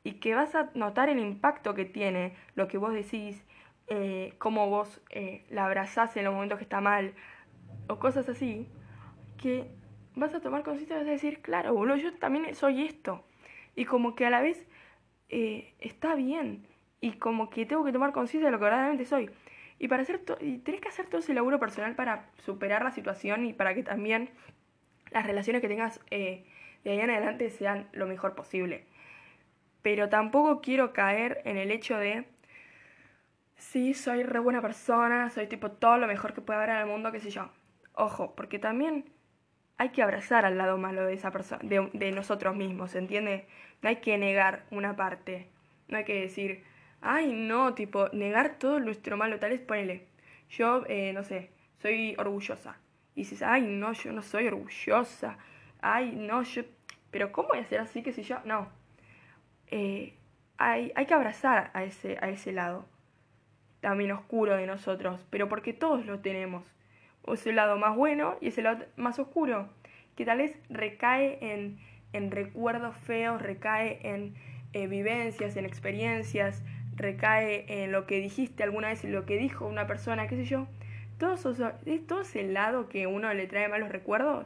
Y 0.03 0.15
que 0.15 0.35
vas 0.35 0.53
a 0.53 0.69
notar 0.73 1.07
el 1.07 1.17
impacto 1.17 1.75
que 1.75 1.85
tiene 1.85 2.35
lo 2.55 2.67
que 2.67 2.77
vos 2.77 2.91
decís, 2.91 3.41
eh, 3.87 4.33
cómo 4.37 4.69
vos 4.69 5.01
eh, 5.11 5.45
la 5.49 5.63
abrazás 5.63 6.17
en 6.17 6.25
los 6.25 6.33
momentos 6.33 6.57
que 6.57 6.65
está 6.65 6.81
mal, 6.81 7.13
o 7.87 7.99
cosas 7.99 8.27
así, 8.27 8.67
que 9.37 9.71
vas 10.13 10.33
a 10.33 10.41
tomar 10.41 10.63
conciencia 10.63 10.97
y 10.97 10.99
vas 10.99 11.07
a 11.07 11.11
decir, 11.11 11.41
claro, 11.41 11.73
boludo, 11.73 11.95
yo 11.95 12.13
también 12.15 12.53
soy 12.53 12.83
esto. 12.85 13.23
Y 13.77 13.85
como 13.85 14.13
que 14.13 14.25
a 14.25 14.29
la 14.29 14.41
vez 14.41 14.67
eh, 15.29 15.73
está 15.79 16.15
bien. 16.15 16.67
Y 16.99 17.13
como 17.13 17.49
que 17.49 17.65
tengo 17.65 17.83
que 17.83 17.91
tomar 17.91 18.11
conciencia 18.11 18.47
de 18.47 18.51
lo 18.51 18.57
que 18.57 18.65
verdaderamente 18.65 19.05
soy. 19.05 19.29
Y 19.79 19.87
para 19.87 20.03
hacer 20.03 20.21
y 20.41 20.57
tenés 20.57 20.81
que 20.81 20.89
hacer 20.89 21.07
todo 21.07 21.19
ese 21.19 21.33
laburo 21.33 21.59
personal 21.59 21.95
para 21.95 22.29
superar 22.43 22.83
la 22.83 22.91
situación 22.91 23.45
y 23.45 23.53
para 23.53 23.75
que 23.75 23.83
también 23.83 24.31
las 25.11 25.25
relaciones 25.25 25.61
que 25.61 25.67
tengas 25.67 25.99
eh, 26.09 26.45
de 26.83 26.91
ahí 26.91 26.99
en 26.99 27.09
adelante 27.09 27.49
sean 27.49 27.87
lo 27.91 28.07
mejor 28.07 28.33
posible. 28.33 28.85
Pero 29.81 30.09
tampoco 30.09 30.61
quiero 30.61 30.93
caer 30.93 31.41
en 31.45 31.57
el 31.57 31.71
hecho 31.71 31.97
de 31.97 32.25
sí, 33.57 33.93
soy 33.93 34.23
re 34.23 34.39
buena 34.39 34.61
persona, 34.61 35.29
soy 35.29 35.47
tipo 35.47 35.71
todo 35.71 35.97
lo 35.97 36.07
mejor 36.07 36.33
que 36.33 36.41
puede 36.41 36.57
haber 36.57 36.69
en 36.71 36.77
el 36.77 36.87
mundo, 36.87 37.11
qué 37.11 37.19
sé 37.19 37.29
yo. 37.29 37.49
Ojo, 37.93 38.35
porque 38.35 38.59
también 38.59 39.05
hay 39.77 39.89
que 39.89 40.01
abrazar 40.01 40.45
al 40.45 40.57
lado 40.57 40.77
malo 40.77 41.05
de 41.05 41.13
esa 41.13 41.31
persona, 41.31 41.61
de, 41.63 41.89
de 41.93 42.11
nosotros 42.11 42.55
mismos, 42.55 42.95
¿entiende? 42.95 43.47
No 43.81 43.89
hay 43.89 43.97
que 43.97 44.17
negar 44.17 44.65
una 44.71 44.95
parte. 44.95 45.49
No 45.87 45.97
hay 45.97 46.03
que 46.03 46.21
decir, 46.21 46.63
ay, 47.01 47.31
no, 47.33 47.73
tipo, 47.73 48.09
negar 48.09 48.57
todo 48.57 48.79
nuestro 48.79 49.17
malo. 49.17 49.39
Tal 49.39 49.51
vez 49.51 49.61
ponele, 49.61 50.07
yo, 50.49 50.83
eh, 50.87 51.13
no 51.13 51.23
sé, 51.23 51.51
soy 51.81 52.15
orgullosa. 52.17 52.77
Y 53.15 53.21
dices, 53.21 53.41
ay, 53.41 53.61
no, 53.61 53.93
yo 53.93 54.11
no 54.13 54.21
soy 54.21 54.47
orgullosa. 54.47 55.37
Ay, 55.81 56.11
no, 56.15 56.43
yo. 56.43 56.63
Pero 57.11 57.31
¿cómo 57.31 57.49
voy 57.49 57.59
a 57.59 57.65
ser 57.65 57.79
así 57.79 58.03
que 58.03 58.13
si 58.13 58.23
yo.? 58.23 58.39
No. 58.45 58.69
Eh, 59.67 60.13
hay, 60.57 60.91
hay 60.95 61.05
que 61.05 61.13
abrazar 61.13 61.71
a 61.73 61.83
ese, 61.83 62.17
a 62.21 62.29
ese 62.29 62.51
lado 62.51 62.85
también 63.79 64.11
oscuro 64.11 64.55
de 64.57 64.65
nosotros, 64.65 65.25
pero 65.29 65.47
porque 65.49 65.73
todos 65.73 66.05
lo 66.05 66.19
tenemos. 66.19 66.65
O 67.23 67.33
ese 67.33 67.53
lado 67.53 67.77
más 67.77 67.95
bueno 67.95 68.37
y 68.41 68.47
ese 68.47 68.61
lado 68.61 68.85
más 68.95 69.19
oscuro, 69.19 69.69
que 70.15 70.25
tal 70.25 70.39
vez 70.39 70.57
recae 70.69 71.37
en, 71.41 71.79
en 72.13 72.31
recuerdos 72.31 72.95
feos, 72.97 73.41
recae 73.41 73.99
en 74.03 74.35
eh, 74.73 74.87
vivencias, 74.87 75.55
en 75.57 75.65
experiencias, 75.65 76.63
recae 76.97 77.83
en 77.83 77.91
lo 77.91 78.05
que 78.05 78.19
dijiste 78.19 78.63
alguna 78.63 78.89
vez, 78.89 79.03
en 79.05 79.13
lo 79.13 79.25
que 79.25 79.37
dijo 79.37 79.65
una 79.65 79.87
persona, 79.87 80.27
qué 80.27 80.35
sé 80.35 80.45
yo. 80.45 80.67
Todo, 81.17 81.33
eso, 81.33 81.53
todo 82.07 82.21
ese 82.21 82.43
lado 82.43 82.89
que 82.89 83.07
uno 83.07 83.33
le 83.33 83.47
trae 83.47 83.69
malos 83.69 83.89
recuerdos, 83.89 84.45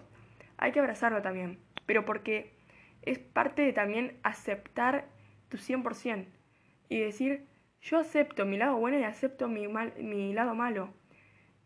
hay 0.58 0.72
que 0.72 0.80
abrazarlo 0.80 1.22
también, 1.22 1.58
pero 1.86 2.06
porque 2.06 2.54
es 3.02 3.20
parte 3.20 3.64
de 3.64 3.74
también 3.74 4.18
aceptar 4.24 5.06
tu 5.50 5.58
100% 5.58 6.26
y 6.88 7.00
decir, 7.00 7.46
yo 7.82 8.00
acepto 8.00 8.46
mi 8.46 8.58
lado 8.58 8.78
bueno 8.78 9.00
y 9.00 9.04
acepto 9.04 9.48
mi, 9.48 9.68
mal, 9.68 9.94
mi 9.98 10.34
lado 10.34 10.54
malo. 10.54 10.94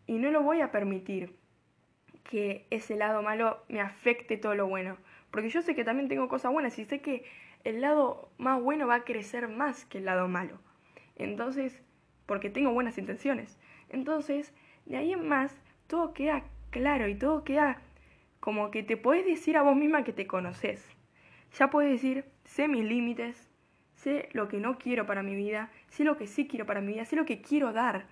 Y 0.07 0.13
no 0.13 0.31
lo 0.31 0.43
voy 0.43 0.61
a 0.61 0.71
permitir 0.71 1.35
que 2.23 2.65
ese 2.69 2.95
lado 2.95 3.21
malo 3.21 3.63
me 3.67 3.81
afecte 3.81 4.37
todo 4.37 4.55
lo 4.55 4.67
bueno. 4.67 4.97
Porque 5.29 5.49
yo 5.49 5.61
sé 5.61 5.75
que 5.75 5.83
también 5.83 6.07
tengo 6.07 6.27
cosas 6.27 6.51
buenas 6.51 6.77
y 6.79 6.85
sé 6.85 7.01
que 7.01 7.25
el 7.63 7.81
lado 7.81 8.29
más 8.37 8.61
bueno 8.61 8.87
va 8.87 8.95
a 8.95 9.03
crecer 9.03 9.47
más 9.49 9.85
que 9.85 9.97
el 9.97 10.05
lado 10.05 10.27
malo. 10.27 10.59
Entonces, 11.15 11.81
porque 12.25 12.49
tengo 12.49 12.71
buenas 12.71 12.97
intenciones. 12.97 13.57
Entonces, 13.89 14.53
de 14.85 14.97
ahí 14.97 15.13
en 15.13 15.27
más, 15.27 15.55
todo 15.87 16.13
queda 16.13 16.43
claro 16.71 17.07
y 17.07 17.15
todo 17.15 17.43
queda 17.43 17.81
como 18.39 18.69
que 18.69 18.83
te 18.83 18.97
puedes 18.97 19.25
decir 19.25 19.57
a 19.57 19.63
vos 19.63 19.75
misma 19.75 20.03
que 20.03 20.13
te 20.13 20.27
conoces. 20.27 20.87
Ya 21.57 21.69
puedes 21.69 21.91
decir, 21.91 22.25
sé 22.43 22.67
mis 22.67 22.83
límites, 22.83 23.49
sé 23.95 24.29
lo 24.33 24.47
que 24.47 24.57
no 24.57 24.77
quiero 24.77 25.05
para 25.05 25.23
mi 25.23 25.35
vida, 25.35 25.71
sé 25.87 26.03
lo 26.03 26.17
que 26.17 26.27
sí 26.27 26.47
quiero 26.47 26.65
para 26.65 26.81
mi 26.81 26.93
vida, 26.93 27.05
sé 27.05 27.15
lo 27.15 27.25
que 27.25 27.41
quiero 27.41 27.73
dar, 27.73 28.05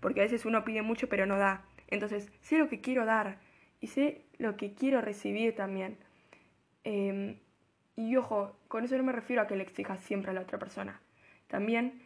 porque 0.00 0.20
a 0.20 0.24
veces 0.24 0.44
uno 0.44 0.64
pide 0.64 0.82
mucho 0.82 1.08
pero 1.08 1.26
no 1.26 1.38
da. 1.38 1.64
Entonces, 1.88 2.30
sé 2.40 2.58
lo 2.58 2.68
que 2.68 2.80
quiero 2.80 3.06
dar 3.06 3.38
y 3.80 3.86
sé 3.86 4.26
lo 4.38 4.56
que 4.56 4.74
quiero 4.74 5.00
recibir 5.00 5.54
también. 5.54 5.96
Eh, 6.84 7.38
y 7.96 8.16
ojo, 8.16 8.56
con 8.68 8.84
eso 8.84 8.96
no 8.96 9.04
me 9.04 9.12
refiero 9.12 9.42
a 9.42 9.46
que 9.46 9.56
le 9.56 9.62
exijas 9.62 10.00
siempre 10.00 10.30
a 10.30 10.34
la 10.34 10.42
otra 10.42 10.58
persona. 10.58 11.00
También 11.46 12.02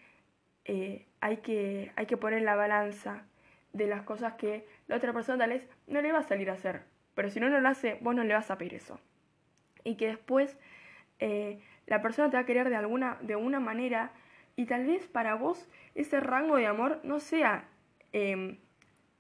eh, 0.64 1.06
hay, 1.20 1.38
que, 1.38 1.92
hay 1.96 2.06
que 2.06 2.16
poner 2.16 2.42
la 2.42 2.54
balanza 2.54 3.24
de 3.72 3.86
las 3.86 4.02
cosas 4.02 4.34
que 4.34 4.66
la 4.86 4.96
otra 4.96 5.12
persona 5.12 5.38
tal 5.38 5.50
vez 5.50 5.68
no 5.86 6.00
le 6.00 6.12
va 6.12 6.18
a 6.18 6.22
salir 6.22 6.50
a 6.50 6.54
hacer. 6.54 6.82
Pero 7.14 7.30
si 7.30 7.40
no, 7.40 7.48
no 7.48 7.60
lo 7.60 7.68
hace, 7.68 7.98
vos 8.00 8.14
no 8.14 8.24
le 8.24 8.34
vas 8.34 8.50
a 8.50 8.58
pedir 8.58 8.74
eso. 8.74 9.00
Y 9.84 9.96
que 9.96 10.06
después 10.06 10.56
eh, 11.18 11.60
la 11.86 12.00
persona 12.02 12.30
te 12.30 12.36
va 12.36 12.42
a 12.42 12.46
querer 12.46 12.68
de 12.70 12.76
alguna 12.76 13.18
de 13.20 13.36
una 13.36 13.60
manera 13.60 14.12
y 14.56 14.66
tal 14.66 14.86
vez 14.86 15.06
para 15.06 15.34
vos 15.34 15.68
ese 15.94 16.20
rango 16.20 16.56
de 16.56 16.66
amor 16.66 17.00
no 17.04 17.20
sea 17.20 17.68
em, 18.12 18.58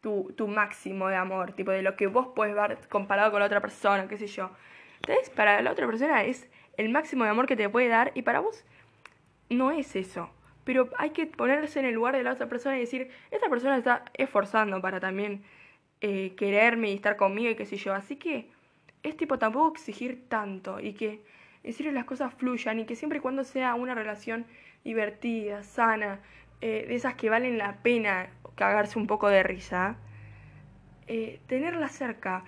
tu, 0.00 0.32
tu, 0.36 0.48
máximo 0.48 1.08
de 1.08 1.16
amor, 1.16 1.52
tipo 1.52 1.70
de 1.70 1.82
lo 1.82 1.96
que 1.96 2.06
vos 2.06 2.28
puedes 2.34 2.54
ver 2.54 2.78
comparado 2.88 3.30
con 3.30 3.40
la 3.40 3.46
otra 3.46 3.60
persona, 3.60 4.08
qué 4.08 4.16
sé 4.16 4.26
yo. 4.26 4.50
Entonces, 4.96 5.30
para 5.30 5.62
la 5.62 5.72
otra 5.72 5.86
persona 5.86 6.24
es 6.24 6.48
el 6.76 6.88
máximo 6.88 7.24
de 7.24 7.30
amor 7.30 7.46
que 7.46 7.56
te 7.56 7.68
puede 7.68 7.88
dar 7.88 8.12
y 8.14 8.22
para 8.22 8.40
vos 8.40 8.64
no 9.48 9.70
es 9.70 9.96
eso. 9.96 10.30
Pero 10.64 10.90
hay 10.98 11.10
que 11.10 11.26
ponerse 11.26 11.80
en 11.80 11.86
el 11.86 11.94
lugar 11.94 12.16
de 12.16 12.22
la 12.22 12.32
otra 12.32 12.48
persona 12.48 12.76
y 12.76 12.80
decir, 12.80 13.10
esta 13.30 13.48
persona 13.48 13.76
está 13.76 14.04
esforzando 14.14 14.80
para 14.80 15.00
también 15.00 15.42
eh, 16.00 16.34
quererme 16.36 16.90
y 16.90 16.94
estar 16.94 17.16
conmigo 17.16 17.50
y 17.50 17.54
qué 17.56 17.66
sé 17.66 17.76
yo. 17.76 17.94
Así 17.94 18.16
que 18.16 18.48
es 19.02 19.16
tipo 19.16 19.38
tampoco 19.38 19.72
exigir 19.72 20.28
tanto 20.28 20.80
y 20.80 20.94
que 20.94 21.22
decir 21.62 21.92
las 21.92 22.04
cosas 22.04 22.34
fluyan 22.34 22.80
y 22.80 22.84
que 22.84 22.96
siempre 22.96 23.18
y 23.18 23.20
cuando 23.20 23.44
sea 23.44 23.74
una 23.74 23.94
relación 23.94 24.46
divertida, 24.84 25.62
sana, 25.62 26.20
eh, 26.60 26.84
de 26.88 26.94
esas 26.94 27.14
que 27.14 27.30
valen 27.30 27.58
la 27.58 27.76
pena 27.82 28.30
cagarse 28.54 28.98
un 28.98 29.06
poco 29.06 29.28
de 29.28 29.42
risa, 29.42 29.96
eh, 31.06 31.40
tenerla 31.46 31.88
cerca. 31.88 32.44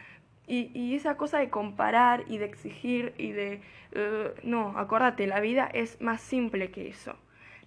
Y, 0.46 0.70
y, 0.74 0.94
esa 0.94 1.16
cosa 1.16 1.38
de 1.38 1.48
comparar 1.48 2.24
y 2.29 2.38
de 2.38 2.44
exigir 2.44 3.14
y 3.16 3.33
de... 3.33 3.62
Uh, 3.96 4.46
no, 4.46 4.79
acuérdate, 4.79 5.27
la 5.27 5.40
vida 5.40 5.70
es 5.72 6.00
más 6.03 6.20
simple 6.20 6.70
que 6.70 6.88
eso. 6.88 7.16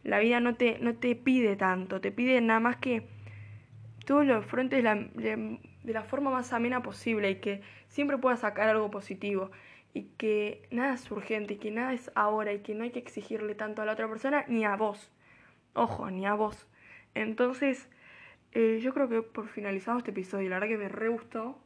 La 0.03 0.19
vida 0.19 0.39
no 0.39 0.55
te, 0.55 0.79
no 0.79 0.95
te 0.95 1.15
pide 1.15 1.55
tanto, 1.55 2.01
te 2.01 2.11
pide 2.11 2.39
nada 2.41 2.59
más 2.59 2.77
que 2.77 3.07
todo 4.05 4.23
lo 4.23 4.37
afrontes 4.37 4.77
de 4.77 4.83
la, 4.83 4.95
de, 4.95 5.59
de 5.83 5.93
la 5.93 6.03
forma 6.03 6.31
más 6.31 6.53
amena 6.53 6.81
posible 6.81 7.31
y 7.31 7.35
que 7.35 7.61
siempre 7.87 8.17
puedas 8.17 8.41
sacar 8.41 8.69
algo 8.69 8.89
positivo 8.89 9.51
y 9.93 10.03
que 10.17 10.67
nada 10.71 10.93
es 10.93 11.09
urgente 11.11 11.55
y 11.55 11.57
que 11.57 11.71
nada 11.71 11.93
es 11.93 12.11
ahora 12.15 12.53
y 12.53 12.59
que 12.59 12.75
no 12.75 12.83
hay 12.83 12.91
que 12.91 12.99
exigirle 12.99 13.55
tanto 13.55 13.81
a 13.81 13.85
la 13.85 13.93
otra 13.93 14.07
persona 14.07 14.45
ni 14.47 14.63
a 14.63 14.75
vos. 14.75 15.11
Ojo, 15.73 16.09
ni 16.11 16.25
a 16.25 16.33
vos. 16.33 16.67
Entonces, 17.13 17.89
eh, 18.51 18.79
yo 18.81 18.93
creo 18.93 19.09
que 19.09 19.21
por 19.21 19.47
finalizado 19.47 19.97
este 19.97 20.11
episodio, 20.11 20.49
la 20.49 20.55
verdad 20.57 20.69
que 20.69 20.77
me 20.77 20.89
re 20.89 21.09
gustó. 21.09 21.59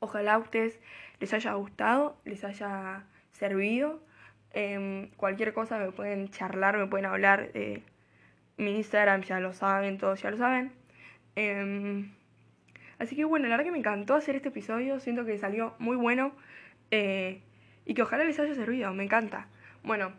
Ojalá 0.00 0.34
a 0.34 0.38
ustedes 0.38 0.78
les 1.20 1.32
haya 1.32 1.54
gustado, 1.54 2.20
les 2.24 2.44
haya 2.44 3.06
servido. 3.32 4.00
Eh, 4.60 5.08
cualquier 5.16 5.54
cosa 5.54 5.78
me 5.78 5.92
pueden 5.92 6.30
charlar, 6.30 6.76
me 6.78 6.88
pueden 6.88 7.06
hablar. 7.06 7.50
Eh, 7.54 7.80
mi 8.56 8.74
Instagram 8.74 9.22
ya 9.22 9.38
lo 9.38 9.52
saben, 9.52 9.98
todos 9.98 10.20
ya 10.20 10.32
lo 10.32 10.36
saben. 10.36 10.72
Em, 11.36 12.10
así 12.98 13.14
que 13.14 13.24
bueno, 13.24 13.46
la 13.46 13.50
verdad 13.52 13.66
que 13.66 13.70
me 13.70 13.78
encantó 13.78 14.16
hacer 14.16 14.34
este 14.34 14.48
episodio. 14.48 14.98
Siento 14.98 15.24
que 15.24 15.38
salió 15.38 15.74
muy 15.78 15.96
bueno. 15.96 16.32
Eh, 16.90 17.40
y 17.84 17.94
que 17.94 18.02
ojalá 18.02 18.24
les 18.24 18.40
haya 18.40 18.52
servido, 18.56 18.92
me 18.94 19.04
encanta. 19.04 19.46
Bueno, 19.84 20.12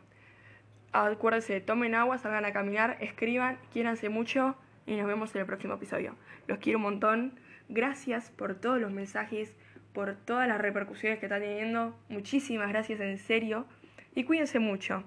acuérdense, 0.93 1.60
tomen 1.60 1.93
agua, 1.93 2.17
salgan 2.17 2.45
a 2.45 2.54
caminar, 2.54 2.95
escriban, 3.02 3.58
quiéranse 3.73 4.08
mucho 4.08 4.56
y 4.86 4.95
nos 4.95 5.06
vemos 5.06 5.36
en 5.36 5.41
el 5.41 5.47
próximo 5.47 5.73
episodio. 5.73 6.15
Los 6.47 6.60
quiero 6.60 6.78
un 6.78 6.84
montón. 6.84 7.39
Gracias 7.67 8.32
por 8.32 8.56
todos 8.56 8.80
los 8.80 8.91
mensajes, 8.93 9.54
por 9.93 10.15
todas 10.15 10.47
las 10.47 10.62
repercusiones 10.62 11.19
que 11.19 11.25
están 11.25 11.41
teniendo. 11.41 11.99
Muchísimas 12.08 12.69
gracias 12.69 13.02
en 13.02 13.17
serio. 13.17 13.67
Y 14.15 14.24
cuídense 14.24 14.60
mucho. 14.60 15.04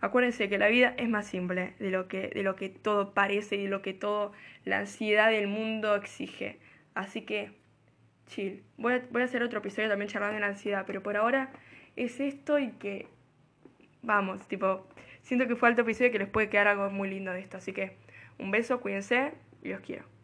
Acuérdense 0.00 0.48
que 0.48 0.58
la 0.58 0.68
vida 0.68 0.94
es 0.96 1.08
más 1.08 1.26
simple 1.26 1.74
de 1.80 1.90
lo 1.90 2.06
que, 2.06 2.28
de 2.28 2.42
lo 2.42 2.54
que 2.54 2.68
todo 2.68 3.14
parece 3.14 3.56
y 3.56 3.64
de 3.64 3.68
lo 3.68 3.82
que 3.82 3.94
toda 3.94 4.30
la 4.64 4.78
ansiedad 4.78 5.30
del 5.30 5.48
mundo 5.48 5.96
exige. 5.96 6.60
Así 6.94 7.22
que, 7.22 7.50
chill. 8.26 8.62
Voy 8.76 8.94
a, 8.94 9.02
voy 9.10 9.22
a 9.22 9.24
hacer 9.24 9.42
otro 9.42 9.58
episodio 9.58 9.88
también 9.88 10.08
charlando 10.08 10.34
de 10.34 10.40
la 10.40 10.48
ansiedad, 10.48 10.84
pero 10.86 11.02
por 11.02 11.16
ahora 11.16 11.50
es 11.96 12.20
esto 12.20 12.60
y 12.60 12.70
que, 12.72 13.08
vamos, 14.02 14.46
tipo, 14.46 14.86
siento 15.22 15.48
que 15.48 15.56
fue 15.56 15.68
alto 15.68 15.82
episodio 15.82 16.08
y 16.08 16.12
que 16.12 16.18
les 16.20 16.28
puede 16.28 16.48
quedar 16.48 16.68
algo 16.68 16.90
muy 16.90 17.10
lindo 17.10 17.32
de 17.32 17.40
esto. 17.40 17.56
Así 17.56 17.72
que, 17.72 17.96
un 18.38 18.52
beso, 18.52 18.80
cuídense 18.80 19.32
y 19.62 19.70
los 19.70 19.80
quiero. 19.80 20.17